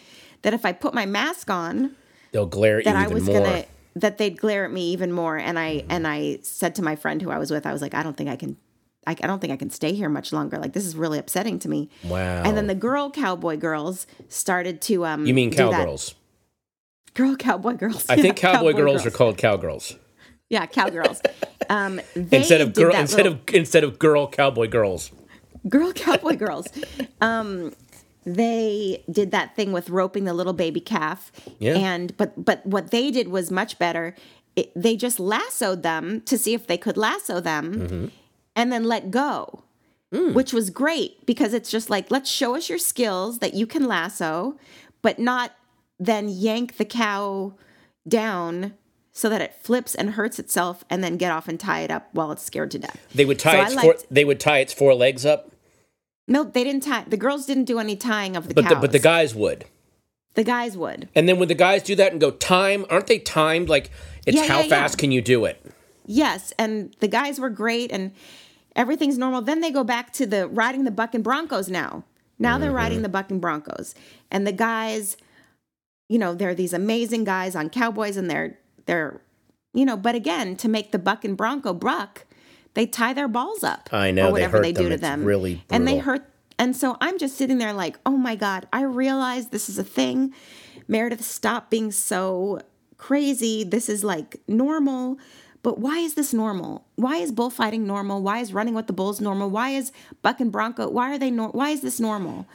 that 0.41 0.53
if 0.55 0.65
i 0.65 0.71
put 0.71 0.93
my 0.93 1.05
mask 1.05 1.49
on 1.51 1.95
They'll 2.31 2.47
glare 2.47 2.79
at 2.79 2.85
you 2.85 2.91
that 2.91 2.95
I 2.95 3.07
was 3.13 3.25
more. 3.25 3.41
gonna 3.41 3.65
that 3.95 4.17
they'd 4.17 4.39
glare 4.39 4.65
at 4.65 4.71
me 4.71 4.89
even 4.91 5.11
more. 5.11 5.37
And 5.37 5.59
I 5.59 5.85
and 5.87 6.07
I 6.07 6.39
said 6.41 6.73
to 6.75 6.81
my 6.81 6.95
friend 6.95 7.21
who 7.21 7.29
I 7.29 7.37
was 7.37 7.51
with, 7.51 7.67
I 7.67 7.71
was 7.71 7.79
like, 7.79 7.93
I 7.93 8.01
don't 8.01 8.17
think 8.17 8.27
I 8.27 8.35
can. 8.35 8.57
I, 9.07 9.11
I 9.11 9.27
don't 9.27 9.39
think 9.39 9.53
I 9.53 9.57
can 9.57 9.69
stay 9.69 9.93
here 9.93 10.09
much 10.09 10.31
longer. 10.33 10.57
Like 10.57 10.73
this 10.73 10.85
is 10.85 10.95
really 10.95 11.19
upsetting 11.19 11.59
to 11.59 11.69
me. 11.69 11.89
Wow. 12.03 12.43
And 12.43 12.55
then 12.57 12.67
the 12.67 12.75
girl 12.75 13.09
cowboy 13.11 13.57
girls 13.57 14.07
started 14.29 14.81
to 14.83 15.05
um. 15.05 15.25
You 15.25 15.33
mean 15.33 15.51
cowgirls? 15.51 16.15
Girl 17.13 17.35
cowboy 17.35 17.73
girls. 17.73 18.09
I 18.09 18.15
Yeah, 18.15 18.21
think 18.23 18.37
cowboy, 18.37 18.73
girls, 18.73 19.05
are 19.05 19.11
called 19.11 19.37
cowgirls 19.37 19.95
Yeah, 20.49 20.65
cowgirls. 20.65 21.21
um, 21.69 22.01
they 22.15 22.37
instead 22.37 22.61
of 22.61 22.73
girl 22.73 22.95
instead 22.95 23.25
little- 23.25 23.33
of 23.33 23.53
instead 23.53 23.83
of 23.83 23.99
girl 23.99 24.27
cowboy 24.27 24.67
girls. 24.67 25.11
Girl 25.69 25.93
Cowboy 25.93 26.35
Girls. 26.35 26.67
Um, 27.21 27.71
they 28.25 29.01
did 29.09 29.31
that 29.31 29.55
thing 29.55 29.71
with 29.71 29.89
roping 29.89 30.25
the 30.25 30.33
little 30.33 30.51
baby 30.53 30.81
calf. 30.81 31.31
Yeah. 31.59 31.77
And 31.77 32.15
but 32.17 32.33
but 32.43 32.65
what 32.65 32.91
they 32.91 33.11
did 33.11 33.29
was 33.29 33.49
much 33.51 33.79
better. 33.79 34.13
It, 34.55 34.71
they 34.75 34.95
just 34.97 35.19
lassoed 35.19 35.81
them 35.81 36.21
to 36.25 36.37
see 36.37 36.53
if 36.53 36.67
they 36.67 36.77
could 36.77 36.97
lasso 36.97 37.39
them, 37.39 37.73
Mm-hmm. 37.73 38.05
And 38.55 38.71
then 38.71 38.83
let 38.83 39.11
go. 39.11 39.63
Mm. 40.13 40.33
Which 40.33 40.53
was 40.53 40.69
great 40.69 41.25
because 41.25 41.53
it's 41.53 41.71
just 41.71 41.89
like 41.89 42.11
let's 42.11 42.29
show 42.29 42.55
us 42.55 42.69
your 42.69 42.77
skills 42.77 43.39
that 43.39 43.53
you 43.55 43.65
can 43.65 43.85
lasso, 43.87 44.57
but 45.01 45.17
not 45.17 45.53
then 45.99 46.29
yank 46.29 46.77
the 46.77 46.85
cow 46.85 47.53
down 48.07 48.73
so 49.11 49.29
that 49.29 49.41
it 49.41 49.53
flips 49.55 49.95
and 49.95 50.11
hurts 50.11 50.39
itself 50.39 50.83
and 50.89 51.03
then 51.03 51.17
get 51.17 51.31
off 51.31 51.47
and 51.47 51.59
tie 51.59 51.81
it 51.81 51.91
up 51.91 52.09
while 52.13 52.31
it's 52.31 52.43
scared 52.43 52.71
to 52.71 52.79
death. 52.79 52.99
They 53.13 53.25
would 53.25 53.39
tie 53.39 53.67
So 53.67 53.73
its 53.73 53.81
four, 53.81 53.95
they 54.11 54.25
would 54.25 54.39
tie 54.39 54.59
its 54.59 54.73
four 54.73 54.93
legs 54.93 55.25
up, 55.25 55.51
No, 56.27 56.43
they 56.43 56.63
didn't 56.63 56.83
tie. 56.83 57.05
The 57.07 57.17
girls 57.17 57.45
didn't 57.45 57.65
do 57.65 57.79
any 57.79 57.95
tying 57.95 58.35
of 58.35 58.47
the 58.47 58.53
but 58.53 58.65
cows. 58.65 58.69
the, 58.73 58.75
but 58.81 58.91
the 58.91 58.99
guys 58.99 59.33
would. 59.35 59.65
the 60.35 60.43
guys 60.43 60.75
would. 60.77 61.09
And 61.15 61.27
then 61.29 61.37
when 61.39 61.47
the 61.47 61.55
guys 61.55 61.83
do 61.83 61.95
that 61.95 62.11
and 62.11 62.19
go 62.21 62.31
time, 62.31 62.85
aren't 62.89 63.07
they 63.07 63.19
timed? 63.19 63.69
Like 63.69 63.91
it's 64.25 64.37
Yeah, 64.37 64.47
how 64.47 64.57
yeah, 64.59 64.63
yeah. 64.63 64.69
fast 64.69 64.97
can 64.97 65.11
you 65.11 65.21
do 65.21 65.45
it? 65.45 65.63
Yes, 66.05 66.51
and 66.59 66.93
the 66.99 67.07
guys 67.07 67.39
were 67.39 67.49
great, 67.49 67.89
and 67.91 68.11
everything's 68.75 69.17
normal. 69.17 69.41
Then 69.41 69.61
they 69.61 69.71
go 69.71 69.83
back 69.83 70.13
to 70.13 70.25
the 70.25 70.47
riding 70.47 70.83
the 70.83 70.91
buck 70.91 71.13
and 71.13 71.23
Broncos. 71.23 71.69
Now, 71.69 72.03
now 72.39 72.57
they're 72.57 72.71
riding 72.71 72.97
Mm-hmm. 72.97 73.03
the 73.03 73.09
buck 73.09 73.31
and 73.31 73.39
Broncos, 73.41 73.95
and 74.31 74.45
the 74.47 74.51
guys, 74.51 75.17
you 76.09 76.17
know, 76.19 76.33
they're 76.33 76.55
these 76.55 76.73
amazing 76.73 77.23
guys 77.23 77.55
on 77.55 77.69
Cowboys, 77.69 78.17
and 78.17 78.29
they're 78.29 78.57
they're, 78.85 79.21
you 79.73 79.85
know, 79.85 79.95
but 79.97 80.15
again, 80.15 80.55
to 80.57 80.67
make 80.67 80.91
the 80.91 80.99
buck 80.99 81.23
and 81.23 81.37
Bronco 81.37 81.73
buck, 81.73 82.25
they 82.73 82.85
tie 82.85 83.13
their 83.13 83.27
balls 83.27 83.63
up. 83.63 83.89
I 83.93 84.11
know, 84.11 84.23
or 84.23 84.25
they 84.27 84.31
whatever 84.33 84.57
hurt 84.57 84.63
they, 84.63 84.71
do 84.73 84.83
them. 84.83 84.89
to 84.89 84.93
It's 84.95 85.01
them. 85.01 85.23
really 85.25 85.63
and 85.69 85.87
they 85.87 85.97
hurt. 85.99 86.27
And 86.59 86.75
so 86.75 86.97
I'm 87.01 87.17
just 87.17 87.35
sitting 87.35 87.57
there 87.57 87.73
like, 87.73 87.97
oh 88.05 88.15
my 88.17 88.35
god, 88.35 88.67
I 88.71 88.83
realize 88.83 89.47
this 89.49 89.69
is 89.69 89.77
a 89.79 89.83
thing. 89.83 90.33
Meredith, 90.87 91.23
stop 91.23 91.69
being 91.69 91.91
so 91.91 92.59
crazy. 92.97 93.63
This 93.63 93.89
is 93.89 94.03
like 94.03 94.37
normal. 94.47 95.17
But 95.63 95.79
why 95.79 95.99
is 95.99 96.13
this 96.13 96.33
normal? 96.33 96.85
Why 96.95 97.17
is 97.17 97.31
bullfighting 97.31 97.87
normal? 97.87 98.21
Why 98.21 98.39
is 98.39 98.53
running 98.53 98.73
with 98.75 98.87
the 98.87 98.93
bulls 98.93 99.21
normal? 99.21 99.49
Why 99.49 99.69
is 99.69 99.91
buck 100.21 100.39
and 100.39 100.51
bronco? 100.51 100.89
Why 100.89 101.15
are 101.15 101.17
they? 101.17 101.31
Nor- 101.31 101.49
why 101.49 101.69
is 101.69 101.81
this 101.81 101.99
normal? 101.99 102.45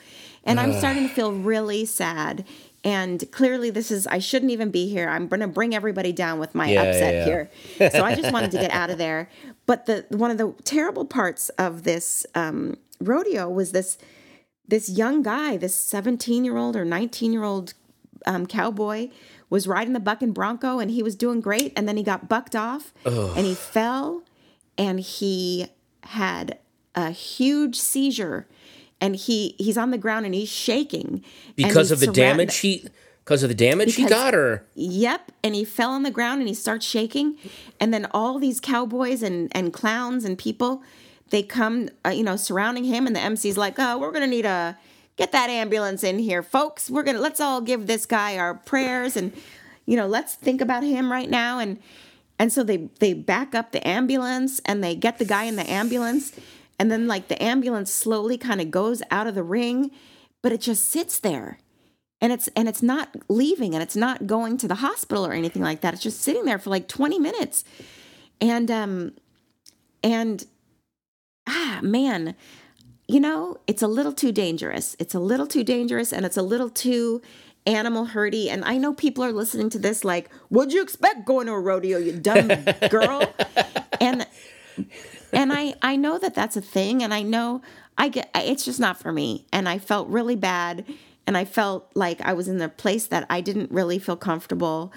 And 0.44 0.60
I'm 0.60 0.72
starting 0.72 1.08
to 1.08 1.14
feel 1.14 1.32
really 1.32 1.84
sad. 1.84 2.44
And 2.84 3.30
clearly, 3.32 3.70
this 3.70 3.90
is 3.90 4.06
I 4.06 4.18
shouldn't 4.18 4.52
even 4.52 4.70
be 4.70 4.88
here. 4.88 5.08
I'm 5.08 5.26
going 5.26 5.40
to 5.40 5.48
bring 5.48 5.74
everybody 5.74 6.12
down 6.12 6.38
with 6.38 6.54
my 6.54 6.70
Yeah, 6.70 6.82
upset 6.82 7.14
yeah, 7.14 7.24
here. 7.24 7.90
So 7.90 8.04
I 8.04 8.14
just 8.14 8.32
wanted 8.32 8.50
to 8.52 8.58
get 8.58 8.70
out 8.70 8.90
of 8.90 8.98
there. 8.98 9.28
But 9.66 9.84
the 9.84 10.06
one 10.08 10.30
of 10.30 10.38
the 10.38 10.54
terrible 10.64 11.04
parts 11.04 11.50
of 11.50 11.82
this 11.82 12.24
um, 12.34 12.78
rodeo 13.00 13.50
was 13.50 13.72
this 13.72 13.98
this 14.66 14.88
young 14.88 15.22
guy, 15.22 15.58
this 15.58 15.76
17 15.76 16.42
year 16.42 16.56
old 16.56 16.74
or 16.74 16.86
19 16.86 17.34
year 17.34 17.44
old 17.44 17.74
um, 18.26 18.46
cowboy, 18.46 19.10
was 19.50 19.66
riding 19.66 19.92
the 19.92 20.00
bucking 20.00 20.32
bronco 20.32 20.78
and 20.78 20.90
he 20.90 21.02
was 21.02 21.14
doing 21.14 21.40
great. 21.40 21.72
And 21.76 21.88
then 21.88 21.96
he 21.96 22.02
got 22.02 22.28
bucked 22.28 22.54
off 22.56 22.92
and 23.04 23.46
he 23.46 23.54
fell 23.54 24.22
and 24.76 25.00
he 25.00 25.66
had 26.04 26.58
a 26.94 27.10
huge 27.10 27.76
seizure. 27.76 28.46
And 29.00 29.14
he 29.14 29.54
he's 29.58 29.78
on 29.78 29.90
the 29.92 29.98
ground 29.98 30.26
and 30.26 30.34
he's 30.34 30.48
shaking 30.48 31.24
Because 31.54 31.90
he's 31.90 31.92
of 31.92 32.00
the 32.00 32.06
surround- 32.06 32.16
damage 32.38 32.56
he 32.58 32.84
because 33.24 33.42
of 33.42 33.48
the 33.50 33.54
damage 33.54 33.94
he 33.94 34.06
got 34.06 34.32
her. 34.34 34.64
Yep, 34.74 35.32
and 35.44 35.54
he 35.54 35.62
fell 35.64 35.90
on 35.90 36.02
the 36.02 36.10
ground 36.10 36.40
and 36.40 36.48
he 36.48 36.54
starts 36.54 36.86
shaking, 36.86 37.36
and 37.78 37.92
then 37.92 38.06
all 38.12 38.38
these 38.38 38.58
cowboys 38.58 39.22
and 39.22 39.54
and 39.54 39.70
clowns 39.72 40.24
and 40.24 40.36
people, 40.38 40.82
they 41.30 41.42
come, 41.42 41.90
uh, 42.06 42.08
you 42.08 42.22
know, 42.24 42.36
surrounding 42.36 42.84
him, 42.84 43.06
and 43.06 43.14
the 43.14 43.20
MC's 43.20 43.58
like, 43.58 43.74
"Oh, 43.78 43.98
we're 43.98 44.12
gonna 44.12 44.26
need 44.26 44.46
a 44.46 44.78
get 45.18 45.32
that 45.32 45.50
ambulance 45.50 46.02
in 46.02 46.18
here, 46.18 46.42
folks. 46.42 46.88
We're 46.88 47.02
gonna 47.02 47.20
let's 47.20 47.40
all 47.40 47.60
give 47.60 47.86
this 47.86 48.06
guy 48.06 48.38
our 48.38 48.54
prayers, 48.54 49.16
and 49.16 49.34
you 49.84 49.96
know, 49.96 50.06
let's 50.06 50.34
think 50.34 50.62
about 50.62 50.82
him 50.82 51.12
right 51.12 51.28
now." 51.28 51.58
And 51.58 51.78
and 52.38 52.50
so 52.50 52.62
they 52.62 52.88
they 53.00 53.12
back 53.12 53.54
up 53.54 53.72
the 53.72 53.86
ambulance 53.86 54.60
and 54.64 54.82
they 54.82 54.94
get 54.94 55.18
the 55.18 55.26
guy 55.26 55.44
in 55.44 55.56
the 55.56 55.70
ambulance, 55.70 56.32
and 56.78 56.90
then 56.90 57.06
like 57.06 57.28
the 57.28 57.42
ambulance 57.42 57.92
slowly 57.92 58.38
kind 58.38 58.62
of 58.62 58.70
goes 58.70 59.02
out 59.10 59.26
of 59.26 59.34
the 59.34 59.42
ring, 59.42 59.90
but 60.42 60.52
it 60.52 60.62
just 60.62 60.88
sits 60.88 61.18
there 61.18 61.58
and 62.20 62.32
it's 62.32 62.48
and 62.48 62.68
it's 62.68 62.82
not 62.82 63.14
leaving 63.28 63.74
and 63.74 63.82
it's 63.82 63.96
not 63.96 64.26
going 64.26 64.56
to 64.58 64.68
the 64.68 64.76
hospital 64.76 65.26
or 65.26 65.32
anything 65.32 65.62
like 65.62 65.80
that 65.80 65.94
it's 65.94 66.02
just 66.02 66.20
sitting 66.20 66.44
there 66.44 66.58
for 66.58 66.70
like 66.70 66.88
20 66.88 67.18
minutes 67.18 67.64
and 68.40 68.70
um 68.70 69.12
and 70.02 70.46
ah 71.48 71.80
man 71.82 72.34
you 73.08 73.18
know 73.18 73.56
it's 73.66 73.82
a 73.82 73.88
little 73.88 74.12
too 74.12 74.30
dangerous. 74.32 74.94
It's 74.98 75.14
a 75.14 75.18
little 75.20 75.46
too 75.46 75.64
dangerous 75.64 76.12
and 76.12 76.24
it's 76.24 76.36
a 76.36 76.42
little 76.42 76.70
too 76.70 77.20
animal 77.66 78.06
herdy 78.06 78.48
and 78.48 78.64
i 78.64 78.78
know 78.78 78.94
people 78.94 79.22
are 79.22 79.32
listening 79.32 79.68
to 79.68 79.78
this 79.78 80.02
like 80.02 80.30
what'd 80.48 80.72
you 80.72 80.80
expect 80.80 81.26
going 81.26 81.46
to 81.46 81.52
a 81.52 81.60
rodeo 81.60 81.98
you 81.98 82.12
dumb 82.12 82.48
girl? 82.90 83.22
And 84.00 84.26
and 85.32 85.52
I 85.52 85.74
I 85.82 85.96
know 85.96 86.18
that 86.18 86.34
that's 86.34 86.56
a 86.56 86.60
thing, 86.60 87.02
and 87.02 87.12
I 87.12 87.22
know 87.22 87.62
I 87.96 88.08
get 88.08 88.30
it's 88.34 88.64
just 88.64 88.80
not 88.80 88.98
for 88.98 89.12
me, 89.12 89.46
and 89.52 89.68
I 89.68 89.78
felt 89.78 90.08
really 90.08 90.36
bad, 90.36 90.84
and 91.26 91.36
I 91.36 91.44
felt 91.44 91.90
like 91.94 92.20
I 92.20 92.32
was 92.32 92.48
in 92.48 92.60
a 92.60 92.68
place 92.68 93.06
that 93.08 93.26
I 93.28 93.40
didn't 93.40 93.70
really 93.70 93.98
feel 93.98 94.16
comfortable, 94.16 94.92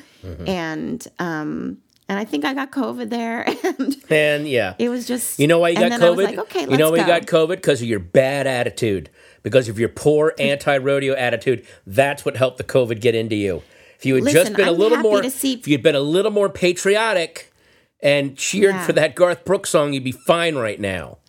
and 0.47 1.05
um 1.19 1.77
and 2.11 2.19
I 2.19 2.25
think 2.25 2.43
I 2.43 2.53
got 2.53 2.71
COVID 2.71 3.09
there, 3.09 3.47
and 3.63 3.95
and 4.09 4.45
yeah. 4.45 4.73
it 4.77 4.89
was 4.89 5.07
just 5.07 5.39
You 5.39 5.47
know 5.47 5.59
why 5.59 5.69
you 5.69 5.77
got 5.77 5.93
COVID? 5.93 6.25
Like, 6.25 6.37
okay, 6.39 6.69
you 6.69 6.75
know 6.75 6.91
why 6.91 6.97
go. 6.97 7.03
you 7.03 7.07
got 7.07 7.21
COVID? 7.21 7.55
Because 7.55 7.81
of 7.81 7.87
your 7.87 7.99
bad 7.99 8.47
attitude. 8.47 9.09
Because 9.43 9.69
of 9.69 9.79
your 9.79 9.87
poor 9.87 10.33
anti 10.39 10.75
rodeo 10.77 11.13
attitude. 11.13 11.65
That's 11.87 12.25
what 12.25 12.35
helped 12.35 12.57
the 12.57 12.65
COVID 12.65 12.99
get 12.99 13.15
into 13.15 13.37
you. 13.37 13.63
If 13.97 14.05
you 14.05 14.15
had 14.15 14.25
just 14.27 14.53
been 14.57 14.67
a 14.67 14.73
I'm 14.73 14.77
little 14.77 14.97
more 14.97 15.23
see- 15.29 15.53
if 15.53 15.69
you'd 15.69 15.83
been 15.83 15.95
a 15.95 16.01
little 16.01 16.31
more 16.31 16.49
patriotic 16.49 17.53
and 18.01 18.37
cheered 18.37 18.75
Yeah. 18.75 18.85
for 18.85 18.91
that 18.91 19.15
Garth 19.15 19.45
Brooks 19.45 19.69
song, 19.69 19.93
you'd 19.93 20.03
be 20.03 20.11
fine 20.11 20.55
right 20.55 20.81
now. 20.81 21.19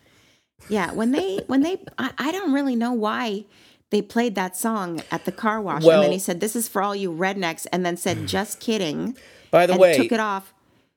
Yeah, 0.69 0.91
when 0.91 1.13
they 1.13 1.43
when 1.47 1.63
they 1.63 1.79
I, 1.97 2.11
I 2.19 2.33
don't 2.33 2.53
really 2.53 2.75
know 2.75 2.93
why 2.93 3.45
they 3.91 4.03
played 4.03 4.35
that 4.35 4.57
song 4.57 5.01
at 5.13 5.27
the 5.27 5.33
car 5.33 5.61
wash, 5.61 5.85
Well- 5.85 5.99
and 5.99 6.07
then 6.07 6.13
he 6.13 6.19
said, 6.19 6.41
"This 6.41 6.57
is 6.57 6.67
for 6.67 6.83
all 6.83 6.97
you 6.97 7.13
rednecks," 7.13 7.69
and 7.71 7.87
then 7.87 7.97
said, 7.97 8.27
"Just 8.27 8.59
kidding," 8.59 9.17
By 9.53 9.67
the 9.67 9.75
and 9.75 9.81
way, 9.81 9.97
took 9.97 10.11
it 10.11 10.19
off. 10.19 10.52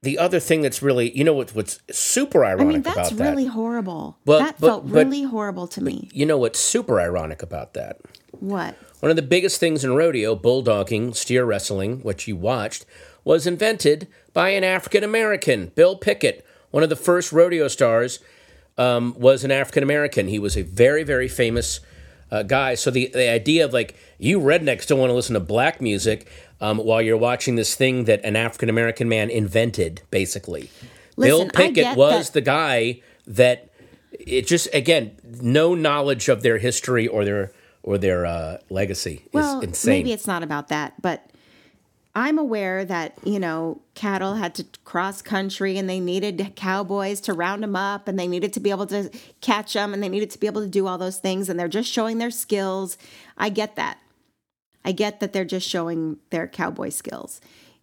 The 0.05 0.17
other 0.17 0.39
thing 0.39 0.61
that's 0.61 0.81
really 0.81 1.15
you 1.17 1.23
know 1.23 1.33
what, 1.33 1.53
what's 1.53 1.79
super 1.91 2.45
I 2.45 2.51
ironic 2.51 2.67
mean, 2.73 2.81
that's 2.83 3.11
about 3.11 3.17
that. 3.17 3.29
Really 3.31 3.45
horrible. 3.47 4.17
Well, 4.25 4.39
that 4.39 4.55
but- 4.59 4.67
felt 4.67 4.83
but- 4.89 5.05
really 5.05 5.23
horrible 5.23 5.67
to 5.67 5.83
me. 5.83 6.09
you 6.13 6.25
know 6.25 6.37
what's 6.37 6.59
super 6.59 6.99
ironic 7.01 7.41
about 7.43 7.73
that? 7.73 7.99
What? 8.39 8.75
One 9.01 9.09
of 9.09 9.15
the 9.17 9.21
biggest 9.21 9.59
things 9.59 9.83
in 9.83 9.93
rodeo, 9.95 10.35
bulldogging, 10.35 11.15
steer 11.15 11.45
wrestling, 11.45 11.99
which 12.01 12.27
you 12.27 12.35
watched, 12.35 12.85
was 13.23 13.45
invented 13.45 14.07
by 14.33 14.49
an 14.49 14.63
African 14.63 15.03
American, 15.03 15.71
Bill 15.75 15.95
Pickett. 15.97 16.45
One 16.71 16.83
of 16.83 16.89
the 16.89 16.95
first 16.95 17.31
rodeo 17.31 17.67
stars 17.67 18.19
um, 18.77 19.13
was 19.17 19.43
an 19.43 19.51
African 19.51 19.83
American. 19.83 20.27
He 20.27 20.39
was 20.39 20.57
a 20.57 20.63
very, 20.63 21.03
very 21.03 21.27
famous 21.27 21.79
uh, 22.31 22.43
guy. 22.43 22.75
So 22.75 22.91
the, 22.91 23.07
the 23.13 23.29
idea 23.29 23.65
of 23.65 23.73
like, 23.73 23.95
you 24.17 24.39
rednecks 24.39 24.87
don't 24.87 24.99
want 24.99 25.09
to 25.09 25.13
listen 25.13 25.33
to 25.35 25.39
black 25.39 25.81
music 25.81 26.27
um, 26.61 26.77
while 26.77 27.01
you're 27.01 27.17
watching 27.17 27.55
this 27.55 27.75
thing 27.75 28.05
that 28.05 28.23
an 28.23 28.35
African 28.35 28.69
American 28.69 29.09
man 29.09 29.29
invented, 29.29 30.01
basically. 30.11 30.69
Bill 31.17 31.39
Listen, 31.45 31.51
I 31.55 31.67
Pickett 31.67 31.97
was 31.97 32.27
that- 32.29 32.33
the 32.33 32.41
guy 32.41 33.01
that 33.27 33.69
it 34.11 34.47
just 34.47 34.67
again 34.73 35.11
no 35.41 35.75
knowledge 35.75 36.29
of 36.29 36.41
their 36.41 36.57
history 36.57 37.07
or 37.07 37.25
their 37.25 37.51
or 37.83 37.97
their 37.97 38.25
uh, 38.25 38.57
legacy 38.69 39.21
is 39.25 39.29
Well, 39.33 39.59
insane. 39.61 39.91
maybe 39.99 40.11
it's 40.13 40.25
not 40.27 40.41
about 40.43 40.69
that, 40.69 40.99
but 41.01 41.29
I'm 42.17 42.37
aware 42.37 42.85
that 42.85 43.17
you 43.23 43.39
know 43.39 43.81
cattle 43.93 44.35
had 44.35 44.55
to 44.55 44.65
cross 44.85 45.21
country 45.21 45.77
and 45.77 45.89
they 45.89 45.99
needed 45.99 46.53
cowboys 46.55 47.19
to 47.21 47.33
round 47.33 47.61
them 47.63 47.75
up 47.75 48.07
and 48.07 48.17
they 48.17 48.27
needed 48.27 48.53
to 48.53 48.59
be 48.59 48.69
able 48.69 48.87
to 48.87 49.09
catch 49.41 49.73
them 49.73 49.93
and 49.93 50.01
they 50.01 50.09
needed 50.09 50.29
to 50.31 50.39
be 50.39 50.47
able 50.47 50.61
to 50.61 50.67
do 50.69 50.87
all 50.87 50.97
those 50.97 51.17
things 51.17 51.49
and 51.49 51.59
they're 51.59 51.67
just 51.67 51.91
showing 51.91 52.17
their 52.17 52.31
skills. 52.31 52.97
I 53.37 53.49
get 53.49 53.75
that. 53.75 53.97
I 54.85 54.91
get 54.91 55.19
that 55.19 55.33
they're 55.33 55.43
just 55.45 55.67
showing 55.67 56.17
their 56.29 56.47
cowboy 56.47 56.89
skills, 56.89 57.41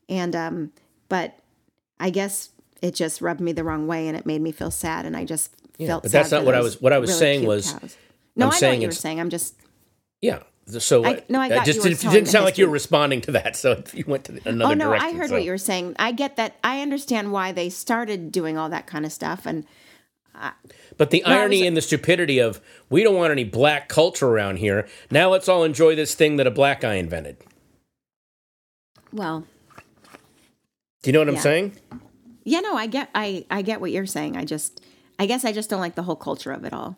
and 0.09 0.37
um, 0.37 0.73
but 1.09 1.37
I 1.99 2.11
guess 2.11 2.51
it 2.81 2.95
just 2.95 3.21
rubbed 3.21 3.41
me 3.41 3.53
the 3.53 3.65
wrong 3.65 3.87
way 3.89 4.07
and 4.09 4.17
it 4.17 4.25
made 4.25 4.41
me 4.41 4.53
feel 4.53 4.71
sad 4.71 5.05
and 5.05 5.17
I 5.17 5.25
just 5.25 5.51
felt. 5.85 6.05
but 6.05 6.13
that's 6.13 6.31
not 6.31 6.45
what 6.45 6.55
I 6.55 6.61
was- 6.61 6.81
what 6.81 6.93
I 6.93 6.99
was 6.99 7.11
really 7.11 7.19
saying 7.19 7.47
was- 7.47 7.73
cows. 7.73 7.97
No, 8.35 8.47
I'm 8.47 8.53
I 8.55 8.61
know 8.61 8.69
what 8.71 8.81
you 8.81 8.87
were 8.89 8.93
saying. 8.93 9.21
I'm 9.21 9.31
just 9.31 9.57
yeah. 10.23 10.43
So 10.67 11.05
I- 11.05 11.23
no, 11.29 11.41
I 11.41 11.49
got 11.49 11.67
just 11.67 11.79
you 11.79 11.83
were 11.83 11.89
didn't, 11.97 12.11
didn't 12.13 12.29
sound 12.29 12.45
like 12.45 12.57
you 12.57 12.67
were 12.67 12.73
responding 12.73 13.21
to 13.23 13.33
that. 13.33 13.57
So 13.63 13.83
you 13.93 14.05
went 14.07 14.25
to 14.27 14.41
another 14.49 14.73
Oh 14.73 14.75
no. 14.75 14.93
I 14.93 15.13
heard 15.13 15.29
so. 15.29 15.35
what 15.35 15.45
you 15.45 15.51
were 15.51 15.59
saying. 15.59 15.97
I 15.99 16.13
get 16.13 16.37
that. 16.37 16.57
I 16.63 16.81
understand 16.83 17.33
why 17.33 17.53
they 17.53 17.69
started 17.69 18.31
doing 18.33 18.57
all 18.57 18.69
that 18.71 18.87
kind 18.87 19.05
of 19.05 19.13
stuff, 19.13 19.45
and 19.45 19.65
But 20.97 21.11
the 21.11 21.25
irony 21.25 21.59
was- 21.61 21.67
and 21.69 21.77
the 21.77 21.83
stupidity 21.83 22.39
of 22.39 22.61
we 22.91 23.03
don't 23.03 23.17
want 23.17 23.33
any 23.33 23.45
black 23.45 23.89
culture 23.89 24.29
around 24.29 24.57
here. 24.59 24.87
Now 25.11 25.31
let's 25.31 25.49
all 25.49 25.65
enjoy 25.65 25.95
this 25.97 26.15
thing 26.15 26.37
that 26.37 26.47
a 26.47 26.51
black 26.51 26.81
guy 26.81 26.95
invented. 26.95 27.37
well, 29.13 29.45
Do 31.03 31.09
you 31.11 31.13
know 31.13 31.19
what 31.21 31.29
I'm 31.29 31.37
saying? 31.39 31.73
yeah, 32.45 32.61
no, 32.61 32.77
I 32.77 32.87
get, 32.87 33.11
I, 33.15 33.45
I 33.51 33.63
get 33.63 33.81
what 33.81 33.91
you're 33.91 34.07
saying. 34.07 34.37
I 34.37 34.45
just, 34.45 34.81
I 35.19 35.27
guess, 35.27 35.45
I 35.45 35.53
just 35.53 35.69
don't 35.69 35.81
like 35.81 35.97
the 35.97 36.03
whole 36.05 36.17
culture 36.17 36.53
of 36.53 36.65
it 36.65 36.73
all. 36.73 36.97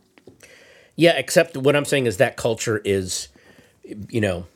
Yeah, 0.97 1.13
except 1.17 1.57
what 1.57 1.75
I'm 1.75 1.85
saying 1.85 2.07
is 2.07 2.19
that 2.19 2.37
culture 2.37 2.81
is, 2.85 3.29
you 4.09 4.21
know, 4.21 4.47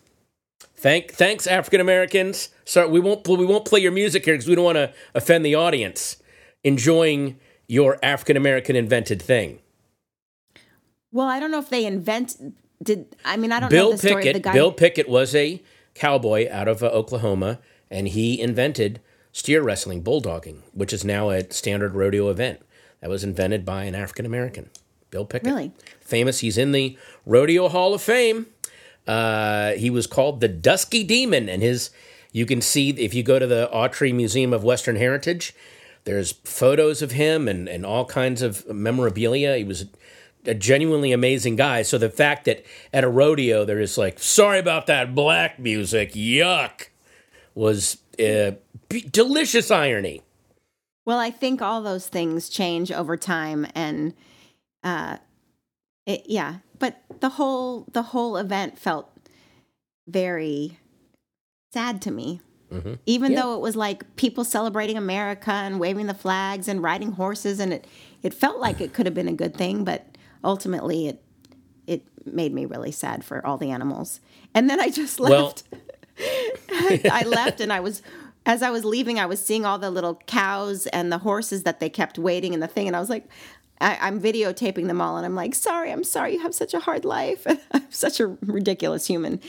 thank 0.77 1.12
thanks 1.12 1.47
African 1.47 1.81
Americans. 1.81 2.51
Sorry, 2.64 2.88
we 2.88 3.01
won't 3.01 3.27
we 3.27 3.45
won't 3.45 3.64
play 3.64 3.81
your 3.81 3.93
music 3.93 4.25
here 4.25 4.35
because 4.35 4.49
we 4.49 4.55
don't 4.55 4.64
want 4.64 4.77
to 4.77 4.93
offend 5.14 5.45
the 5.45 5.55
audience. 5.55 6.17
Enjoying 6.64 7.38
your 7.67 7.99
African 8.03 8.37
American 8.37 8.77
invented 8.77 9.23
thing. 9.23 9.61
Well, 11.12 11.27
I 11.27 11.41
don't 11.41 11.51
know 11.51 11.61
if 11.61 11.71
they 11.71 11.87
invent. 11.87 12.37
Did 12.83 13.17
I 13.25 13.37
mean 13.37 13.53
I 13.53 13.61
don't 13.61 13.71
Bill 13.71 13.91
know 13.91 13.93
the 13.93 13.99
story 13.99 14.23
Pickett. 14.23 14.37
of 14.37 14.43
the 14.43 14.49
guy. 14.49 14.53
Bill 14.53 14.73
Pickett 14.73 15.09
was 15.09 15.35
a 15.35 15.62
cowboy 15.95 16.49
out 16.51 16.69
of 16.69 16.83
uh, 16.83 16.87
Oklahoma, 16.87 17.59
and 17.91 18.09
he 18.09 18.41
invented 18.41 19.01
steer 19.33 19.62
wrestling, 19.62 20.03
bulldogging, 20.03 20.62
which 20.73 20.93
is 20.93 21.05
now 21.05 21.31
a 21.31 21.51
standard 21.53 21.95
rodeo 21.95 22.29
event. 22.29 22.61
That 23.01 23.11
was 23.11 23.23
invented 23.23 23.64
by 23.64 23.85
an 23.85 23.95
African 23.95 24.27
American, 24.27 24.71
Bill 25.11 25.25
Pickett. 25.25 25.49
Really? 25.49 25.73
famous. 26.09 26.41
He's 26.41 26.59
in 26.59 26.73
the 26.73 26.99
Rodeo 27.27 27.69
Hall 27.69 27.95
of 27.95 28.03
Fame. 28.03 28.47
Uh, 29.09 29.73
he 29.73 29.88
was 29.88 30.07
called 30.07 30.40
the 30.40 30.49
Dusky 30.49 31.03
Demon, 31.03 31.49
and 31.49 31.62
his 31.62 31.90
you 32.31 32.44
can 32.44 32.61
see 32.61 32.90
if 32.90 33.14
you 33.14 33.23
go 33.23 33.38
to 33.38 33.47
the 33.47 33.71
Autry 33.73 34.14
Museum 34.14 34.53
of 34.53 34.62
Western 34.62 34.97
Heritage. 34.97 35.55
There's 36.05 36.33
photos 36.44 37.03
of 37.03 37.12
him 37.12 37.49
and, 37.49 37.68
and 37.68 37.85
all 37.85 38.05
kinds 38.05 38.42
of 38.42 38.68
memorabilia. 38.68 39.57
He 39.57 39.64
was 39.64 39.87
a 40.44 40.55
genuinely 40.55 41.12
amazing 41.12 41.57
guy. 41.57 41.83
So 41.83 41.99
the 41.99 42.11
fact 42.11 42.44
that 42.44 42.64
at 42.92 43.03
a 43.03 43.09
rodeo 43.09 43.64
there 43.64 43.81
is 43.81 43.99
like, 43.99 44.18
sorry 44.18 44.59
about 44.59 44.87
that 44.87 45.14
black 45.14 45.59
music, 45.59 46.12
yuck, 46.12 46.88
was 47.55 47.99
uh, 48.18 48.53
b- 48.88 49.09
delicious 49.11 49.71
irony. 49.71 50.23
Well, 51.07 51.18
I 51.18 51.31
think 51.31 51.62
all 51.62 51.83
those 51.83 52.09
things 52.09 52.51
change 52.51 52.92
over 52.92 53.16
time, 53.16 53.66
and 53.75 54.12
uh, 54.85 55.16
it, 56.07 56.25
yeah. 56.27 56.57
But 56.79 57.03
the 57.21 57.31
whole 57.31 57.87
the 57.93 58.03
whole 58.03 58.37
event 58.37 58.79
felt 58.79 59.11
very 60.07 60.79
sad 61.73 62.01
to 62.03 62.11
me. 62.11 62.41
Mm-hmm. 62.73 62.95
Even 63.07 63.33
Yeah. 63.33 63.43
though 63.43 63.55
it 63.55 63.61
was 63.61 63.77
like 63.77 64.17
people 64.17 64.45
celebrating 64.45 64.97
America 64.97 65.51
and 65.53 65.81
waving 65.81 66.07
the 66.07 66.14
flags 66.14 66.69
and 66.69 66.83
riding 66.83 67.12
horses, 67.12 67.61
and 67.61 67.73
it 67.73 67.87
it 68.23 68.35
felt 68.35 68.59
like 68.59 68.81
it 68.81 68.93
could 68.93 69.07
have 69.07 69.14
been 69.14 69.29
a 69.29 69.33
good 69.33 69.57
thing, 69.57 69.85
but 69.85 70.07
ultimately 70.45 71.09
it 71.09 71.23
it 71.87 72.03
made 72.27 72.53
me 72.53 72.67
really 72.67 72.93
sad 72.93 73.25
for 73.25 73.45
all 73.47 73.57
the 73.57 73.71
animals. 73.71 74.21
And 74.55 74.69
then 74.69 74.81
I 74.81 74.91
just 74.91 75.19
Well- 75.19 75.45
left. 75.47 75.62
I 77.11 77.23
left 77.27 77.61
and 77.61 77.73
I 77.73 77.81
was 77.81 78.03
as 78.47 78.62
I 78.62 78.71
was 78.71 78.85
leaving, 78.85 79.19
I 79.19 79.27
was 79.27 79.45
seeing 79.45 79.67
all 79.67 79.79
the 79.79 79.91
little 79.91 80.14
cows 80.27 80.87
and 80.88 81.12
the 81.12 81.19
horses 81.19 81.64
that 81.64 81.81
they 81.81 81.91
kept 81.91 82.19
waiting 82.19 82.55
in 82.55 82.61
the 82.61 82.67
thing, 82.67 82.87
and 82.87 82.97
I 82.97 83.01
was 83.01 83.11
like, 83.11 83.29
I, 83.81 83.99
I'm 84.01 84.21
videotaping 84.21 84.87
them 84.87 85.01
all, 85.01 85.17
and 85.17 85.25
I'm 85.27 85.35
like, 85.35 85.55
sorry, 85.55 85.93
I'm 85.93 86.05
sorry, 86.05 86.35
you 86.35 86.41
have 86.41 86.55
such 86.55 86.75
a 86.75 86.81
hard 86.81 87.05
life. 87.05 87.47
I'm 87.73 87.91
such 87.91 88.21
a 88.21 88.27
ridiculous 88.43 89.07
human. 89.07 89.41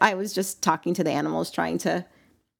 I 0.00 0.14
was 0.14 0.32
just 0.32 0.62
talking 0.62 0.94
to 0.94 1.04
the 1.04 1.10
animals, 1.10 1.50
trying 1.50 1.78
to 1.78 2.04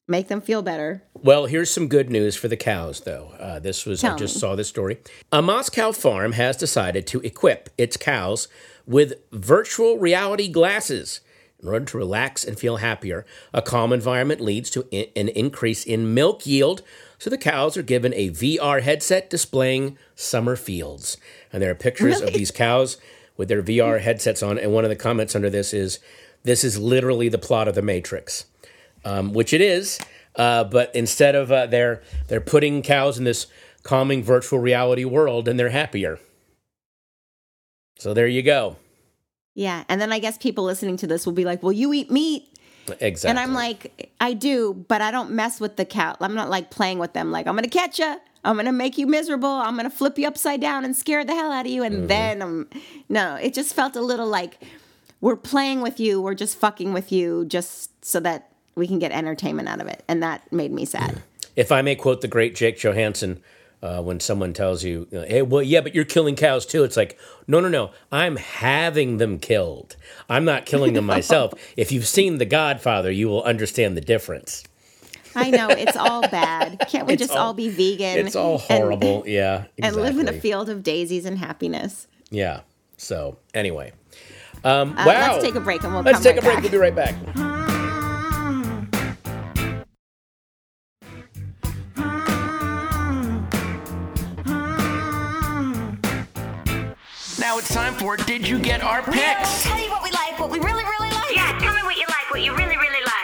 make 0.08 0.28
them 0.28 0.40
feel 0.40 0.62
better. 0.62 1.02
Well, 1.14 1.46
here's 1.46 1.70
some 1.70 1.86
good 1.88 2.10
news 2.10 2.34
for 2.36 2.48
the 2.48 2.56
cows, 2.56 3.00
though. 3.00 3.32
Uh, 3.38 3.58
this 3.60 3.86
was 3.86 4.02
I 4.02 4.16
just 4.16 4.34
me. 4.36 4.40
saw 4.40 4.56
this 4.56 4.68
story. 4.68 4.98
A 5.30 5.40
Moscow 5.42 5.92
farm 5.92 6.32
has 6.32 6.56
decided 6.56 7.06
to 7.08 7.20
equip 7.20 7.68
its 7.78 7.96
cows 7.96 8.48
with 8.86 9.14
virtual 9.30 9.98
reality 9.98 10.48
glasses 10.48 11.20
in 11.62 11.68
order 11.68 11.84
to 11.84 11.98
relax 11.98 12.42
and 12.44 12.58
feel 12.58 12.78
happier. 12.78 13.24
A 13.52 13.60
calm 13.62 13.92
environment 13.92 14.40
leads 14.40 14.70
to 14.70 14.86
i- 14.92 15.10
an 15.14 15.28
increase 15.28 15.84
in 15.84 16.14
milk 16.14 16.46
yield. 16.46 16.82
So 17.20 17.30
the 17.30 17.38
cows 17.38 17.76
are 17.76 17.82
given 17.82 18.12
a 18.14 18.30
VR 18.30 18.82
headset 18.82 19.30
displaying 19.30 19.96
summer 20.16 20.56
fields, 20.56 21.16
and 21.52 21.62
there 21.62 21.70
are 21.70 21.76
pictures 21.76 22.20
of 22.20 22.32
these 22.32 22.50
cows 22.50 22.96
with 23.36 23.48
their 23.48 23.62
VR 23.62 24.00
headsets 24.00 24.42
on. 24.42 24.58
And 24.58 24.72
one 24.72 24.84
of 24.84 24.90
the 24.90 24.96
comments 24.96 25.36
under 25.36 25.48
this 25.50 25.72
is, 25.72 26.00
"This 26.42 26.64
is 26.64 26.78
literally 26.78 27.28
the 27.28 27.38
plot 27.38 27.68
of 27.68 27.76
the 27.76 27.82
Matrix." 27.82 28.46
um, 29.04 29.32
which 29.32 29.52
it 29.52 29.60
is. 29.60 29.98
Uh, 30.36 30.64
but 30.64 30.94
instead 30.94 31.34
of 31.34 31.50
uh, 31.50 31.66
they're 31.66 32.02
they're 32.28 32.40
putting 32.40 32.82
cows 32.82 33.18
in 33.18 33.24
this 33.24 33.46
calming 33.82 34.22
virtual 34.22 34.58
reality 34.58 35.04
world, 35.04 35.48
and 35.48 35.58
they're 35.58 35.70
happier. 35.70 36.18
So 37.98 38.14
there 38.14 38.28
you 38.28 38.42
go. 38.42 38.76
Yeah, 39.54 39.84
and 39.88 40.00
then 40.00 40.12
I 40.12 40.20
guess 40.20 40.38
people 40.38 40.64
listening 40.64 40.96
to 40.98 41.06
this 41.06 41.26
will 41.26 41.32
be 41.32 41.44
like, 41.44 41.62
"Well, 41.62 41.72
you 41.72 41.92
eat 41.92 42.10
meat." 42.10 42.44
Exactly. 43.00 43.30
And 43.30 43.38
I'm 43.38 43.54
like, 43.54 44.10
I 44.20 44.32
do, 44.32 44.84
but 44.88 45.00
I 45.00 45.10
don't 45.10 45.32
mess 45.32 45.60
with 45.60 45.76
the 45.76 45.84
cow. 45.84 46.16
I'm 46.20 46.34
not 46.34 46.50
like 46.50 46.70
playing 46.70 46.98
with 46.98 47.12
them. 47.12 47.30
Like, 47.30 47.46
I'm 47.46 47.54
gonna 47.54 47.68
catch 47.68 47.98
you. 47.98 48.16
I'm 48.44 48.56
gonna 48.56 48.72
make 48.72 48.96
you 48.98 49.06
miserable. 49.06 49.48
I'm 49.48 49.76
gonna 49.76 49.90
flip 49.90 50.18
you 50.18 50.26
upside 50.26 50.60
down 50.60 50.84
and 50.84 50.96
scare 50.96 51.24
the 51.24 51.34
hell 51.34 51.52
out 51.52 51.66
of 51.66 51.72
you. 51.72 51.82
And 51.82 51.94
mm-hmm. 51.94 52.06
then 52.06 52.42
I'm 52.42 52.68
no. 53.08 53.36
It 53.36 53.54
just 53.54 53.74
felt 53.74 53.96
a 53.96 54.00
little 54.00 54.26
like 54.26 54.58
we're 55.20 55.36
playing 55.36 55.80
with 55.82 56.00
you. 56.00 56.20
We're 56.20 56.34
just 56.34 56.56
fucking 56.56 56.92
with 56.92 57.12
you, 57.12 57.44
just 57.44 58.04
so 58.04 58.20
that 58.20 58.50
we 58.74 58.86
can 58.86 58.98
get 58.98 59.12
entertainment 59.12 59.68
out 59.68 59.80
of 59.80 59.86
it. 59.86 60.02
And 60.08 60.22
that 60.22 60.50
made 60.52 60.72
me 60.72 60.84
sad. 60.84 61.22
if 61.56 61.70
I 61.70 61.82
may 61.82 61.94
quote 61.94 62.20
the 62.20 62.28
great 62.28 62.54
Jake 62.54 62.78
Johannsen, 62.78 63.38
uh, 63.82 64.02
when 64.02 64.20
someone 64.20 64.52
tells 64.52 64.84
you, 64.84 65.06
uh, 65.12 65.22
"Hey, 65.22 65.42
well, 65.42 65.62
yeah, 65.62 65.80
but 65.80 65.94
you're 65.94 66.04
killing 66.04 66.36
cows 66.36 66.66
too," 66.66 66.84
it's 66.84 66.96
like, 66.96 67.18
no, 67.46 67.60
no, 67.60 67.68
no. 67.68 67.90
I'm 68.12 68.36
having 68.36 69.16
them 69.18 69.38
killed. 69.38 69.96
I'm 70.28 70.44
not 70.44 70.66
killing 70.66 70.92
them 70.94 71.04
myself. 71.16 71.54
if 71.76 71.90
you've 71.92 72.06
seen 72.06 72.38
The 72.38 72.44
Godfather, 72.46 73.10
you 73.10 73.28
will 73.28 73.42
understand 73.42 73.96
the 73.96 74.00
difference. 74.00 74.64
I 75.36 75.50
know 75.50 75.68
it's 75.68 75.96
all 75.96 76.22
bad. 76.28 76.80
Can't 76.88 77.06
we 77.06 77.12
It's 77.14 77.22
just 77.22 77.32
all, 77.32 77.46
all- 77.48 77.54
be 77.54 77.68
vegan? 77.68 78.26
It's 78.26 78.34
all 78.34 78.54
and- 78.54 78.62
horrible. 78.62 79.22
yeah, 79.26 79.64
And, 79.80 79.94
live 79.94 80.18
in 80.18 80.26
a 80.28 80.32
field 80.32 80.68
of 80.68 80.82
daisies 80.82 81.24
and 81.24 81.38
happiness. 81.38 82.08
Yeah. 82.30 82.62
So 82.96 83.36
anyway, 83.54 83.92
um, 84.64 84.90
Uh, 84.98 85.04
wow. 85.06 85.32
Let's 85.32 85.44
take 85.44 85.54
a 85.54 85.60
break 85.60 85.84
and 85.84 85.94
we'll 85.94 86.02
Let's 86.02 86.20
take 86.20 86.34
right 86.36 86.42
a 86.42 86.46
break. 86.46 86.54
back. 86.56 86.62
We'll 86.64 86.72
be 86.72 86.78
right 86.78 86.94
back. 86.94 87.14
It's 97.60 97.74
time 97.74 97.92
for 97.92 98.16
Did 98.16 98.48
You 98.48 98.58
Get 98.58 98.82
Our 98.82 99.02
Picks? 99.02 99.64
Tell 99.64 99.78
you 99.78 99.90
what 99.90 100.02
we 100.02 100.10
like, 100.12 100.40
what 100.40 100.48
we 100.48 100.58
really, 100.60 100.82
really 100.82 101.10
like. 101.10 101.36
Yeah, 101.36 101.58
tell 101.58 101.74
me 101.74 101.82
what 101.82 101.94
you 101.94 102.06
like, 102.08 102.30
what 102.30 102.40
you 102.40 102.56
really, 102.56 102.76
really 102.76 103.04
like. 103.04 103.20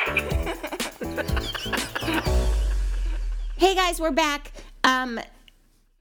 Hey 3.57 3.75
guys, 3.75 3.99
we're 3.99 4.11
back. 4.11 4.53
Um, 4.85 5.18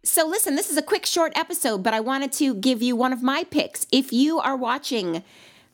so 0.03 0.27
listen, 0.27 0.57
this 0.57 0.69
is 0.69 0.75
a 0.75 0.81
quick, 0.81 1.05
short 1.05 1.31
episode, 1.37 1.81
but 1.81 1.93
I 1.93 2.01
wanted 2.01 2.33
to 2.33 2.53
give 2.55 2.81
you 2.81 2.97
one 2.97 3.13
of 3.13 3.23
my 3.23 3.45
picks. 3.45 3.87
If 3.89 4.11
you 4.11 4.39
are 4.39 4.57
watching 4.57 5.23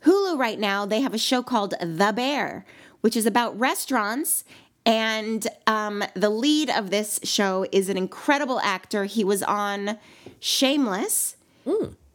Hulu 0.05 0.37
right 0.37 0.59
now, 0.59 0.85
they 0.85 1.01
have 1.01 1.15
a 1.15 1.17
show 1.17 1.41
called 1.41 1.73
The 1.81 2.13
Bear, 2.15 2.63
which 3.01 3.17
is 3.17 3.25
about 3.25 3.59
restaurants. 3.59 4.43
And 4.85 5.47
um, 5.65 6.03
the 6.13 6.29
lead 6.29 6.69
of 6.69 6.91
this 6.91 7.19
show 7.23 7.65
is 7.71 7.89
an 7.89 7.97
incredible 7.97 8.59
actor. 8.59 9.05
He 9.05 9.23
was 9.23 9.41
on 9.41 9.97
Shameless, 10.39 11.37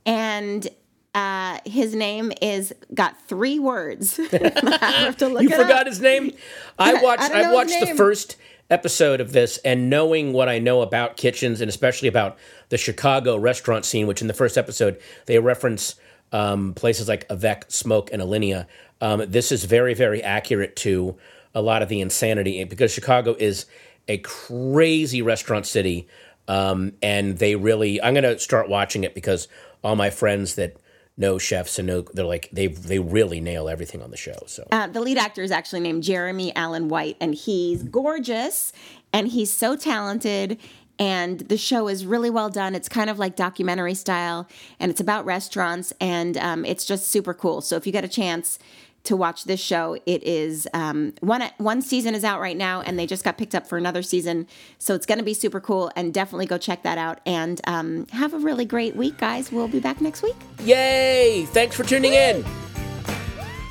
and 0.06 0.66
uh, 1.14 1.58
his 1.64 1.94
name 1.94 2.32
is 2.40 2.74
got 2.94 3.20
three 3.26 3.58
words. 3.58 4.18
I 4.32 4.92
have 4.98 5.16
to 5.18 5.28
look 5.28 5.42
You 5.42 5.50
it 5.50 5.56
forgot 5.56 5.82
up. 5.82 5.86
his 5.86 6.00
name? 6.00 6.32
I 6.78 6.94
watched 7.02 7.22
I 7.22 7.50
I, 7.50 7.52
watched 7.52 7.78
the 7.80 7.94
first 7.94 8.36
episode 8.70 9.20
of 9.20 9.32
this 9.32 9.58
and 9.58 9.88
knowing 9.88 10.32
what 10.32 10.48
I 10.48 10.58
know 10.58 10.82
about 10.82 11.16
kitchens 11.16 11.60
and 11.60 11.68
especially 11.68 12.08
about 12.08 12.36
the 12.68 12.78
Chicago 12.78 13.36
restaurant 13.36 13.84
scene, 13.84 14.06
which 14.06 14.20
in 14.20 14.28
the 14.28 14.34
first 14.34 14.58
episode 14.58 15.00
they 15.26 15.38
reference 15.38 15.96
um, 16.32 16.74
places 16.74 17.08
like 17.08 17.26
Avec, 17.30 17.64
Smoke, 17.68 18.10
and 18.12 18.20
Alinea. 18.20 18.66
Um, 19.00 19.24
this 19.26 19.52
is 19.52 19.64
very, 19.64 19.94
very 19.94 20.22
accurate 20.22 20.76
to 20.76 21.16
a 21.54 21.62
lot 21.62 21.82
of 21.82 21.88
the 21.88 22.00
insanity 22.00 22.62
because 22.64 22.92
Chicago 22.92 23.34
is 23.38 23.66
a 24.08 24.18
crazy 24.18 25.22
restaurant 25.22 25.66
city. 25.66 26.08
Um, 26.48 26.92
and 27.02 27.38
they 27.38 27.56
really, 27.56 28.00
I'm 28.00 28.14
going 28.14 28.24
to 28.24 28.38
start 28.38 28.68
watching 28.68 29.04
it 29.04 29.14
because 29.14 29.48
all 29.86 29.96
my 29.96 30.10
friends 30.10 30.56
that 30.56 30.76
know 31.16 31.38
chefs 31.38 31.78
and 31.78 31.86
know, 31.86 32.00
they're 32.12 32.26
like, 32.26 32.50
they 32.52 32.66
they 32.66 32.98
really 32.98 33.40
nail 33.40 33.68
everything 33.68 34.02
on 34.02 34.10
the 34.10 34.16
show. 34.16 34.38
So 34.46 34.66
Uh, 34.72 34.88
the 34.88 35.00
lead 35.00 35.16
actor 35.16 35.42
is 35.42 35.50
actually 35.50 35.80
named 35.80 36.02
Jeremy 36.02 36.54
Allen 36.54 36.88
White, 36.88 37.16
and 37.20 37.34
he's 37.34 37.82
gorgeous 37.84 38.72
and 39.12 39.28
he's 39.28 39.52
so 39.52 39.76
talented. 39.76 40.58
And 40.98 41.40
the 41.40 41.58
show 41.58 41.88
is 41.88 42.06
really 42.06 42.30
well 42.30 42.48
done. 42.48 42.74
It's 42.74 42.88
kind 42.88 43.10
of 43.10 43.18
like 43.18 43.36
documentary 43.36 43.94
style, 43.94 44.48
and 44.80 44.90
it's 44.90 45.00
about 45.00 45.26
restaurants, 45.26 45.92
and 46.00 46.36
um, 46.38 46.64
it's 46.64 46.86
just 46.86 47.08
super 47.08 47.34
cool. 47.34 47.60
So 47.60 47.76
if 47.76 47.86
you 47.86 47.92
get 47.92 48.04
a 48.04 48.08
chance 48.08 48.58
to 49.06 49.16
watch 49.16 49.44
this 49.44 49.60
show, 49.60 49.96
it 50.06 50.22
is 50.22 50.68
um, 50.74 51.14
one 51.20 51.42
one 51.58 51.82
season 51.82 52.14
is 52.14 52.24
out 52.24 52.40
right 52.40 52.56
now, 52.56 52.82
and 52.82 52.98
they 52.98 53.06
just 53.06 53.24
got 53.24 53.38
picked 53.38 53.54
up 53.54 53.66
for 53.66 53.78
another 53.78 54.02
season. 54.02 54.46
So 54.78 54.94
it's 54.94 55.06
going 55.06 55.18
to 55.18 55.24
be 55.24 55.34
super 55.34 55.60
cool, 55.60 55.90
and 55.96 56.12
definitely 56.12 56.46
go 56.46 56.58
check 56.58 56.82
that 56.82 56.98
out. 56.98 57.20
And 57.26 57.60
um, 57.66 58.06
have 58.12 58.34
a 58.34 58.38
really 58.38 58.64
great 58.64 58.94
week, 58.96 59.16
guys. 59.18 59.50
We'll 59.50 59.68
be 59.68 59.80
back 59.80 60.00
next 60.00 60.22
week. 60.22 60.36
Yay! 60.62 61.46
Thanks 61.46 61.74
for 61.74 61.84
tuning 61.84 62.12
in. 62.14 62.44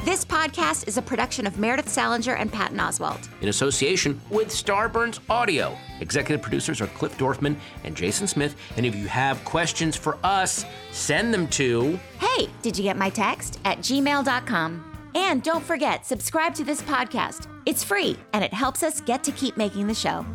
This 0.05 0.23
podcast 0.23 0.87
is 0.87 0.97
a 0.97 1.01
production 1.01 1.47
of 1.47 1.57
Meredith 1.57 1.89
Salenger 1.89 2.35
and 2.35 2.53
Patton 2.53 2.77
Oswalt. 2.77 3.27
in 3.41 3.49
association 3.49 4.21
with 4.29 4.49
Starburns 4.49 5.19
Audio. 5.31 5.75
Executive 5.99 6.43
producers 6.43 6.79
are 6.79 6.85
Cliff 6.85 7.17
Dorfman 7.17 7.55
and 7.83 7.97
Jason 7.97 8.27
Smith. 8.27 8.55
And 8.77 8.85
if 8.85 8.95
you 8.95 9.07
have 9.07 9.43
questions 9.45 9.95
for 9.95 10.19
us, 10.23 10.63
send 10.91 11.33
them 11.33 11.47
to. 11.49 11.99
Hey, 12.19 12.49
did 12.61 12.77
you 12.77 12.83
get 12.83 12.97
my 12.97 13.09
text? 13.09 13.59
At 13.65 13.79
gmail.com. 13.79 14.94
And 15.15 15.41
don't 15.41 15.63
forget, 15.63 16.05
subscribe 16.05 16.53
to 16.55 16.63
this 16.65 16.81
podcast. 16.81 17.47
It's 17.65 17.83
free 17.83 18.17
and 18.33 18.43
it 18.43 18.53
helps 18.53 18.83
us 18.83 18.99
get 19.01 19.23
to 19.23 19.31
keep 19.31 19.55
making 19.57 19.87
the 19.87 19.93
show. 19.93 20.25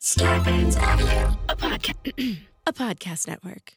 Starburns 0.00 0.76
a, 1.48 1.56
podca- 1.56 2.38
a 2.66 2.72
podcast 2.72 3.26
network. 3.26 3.74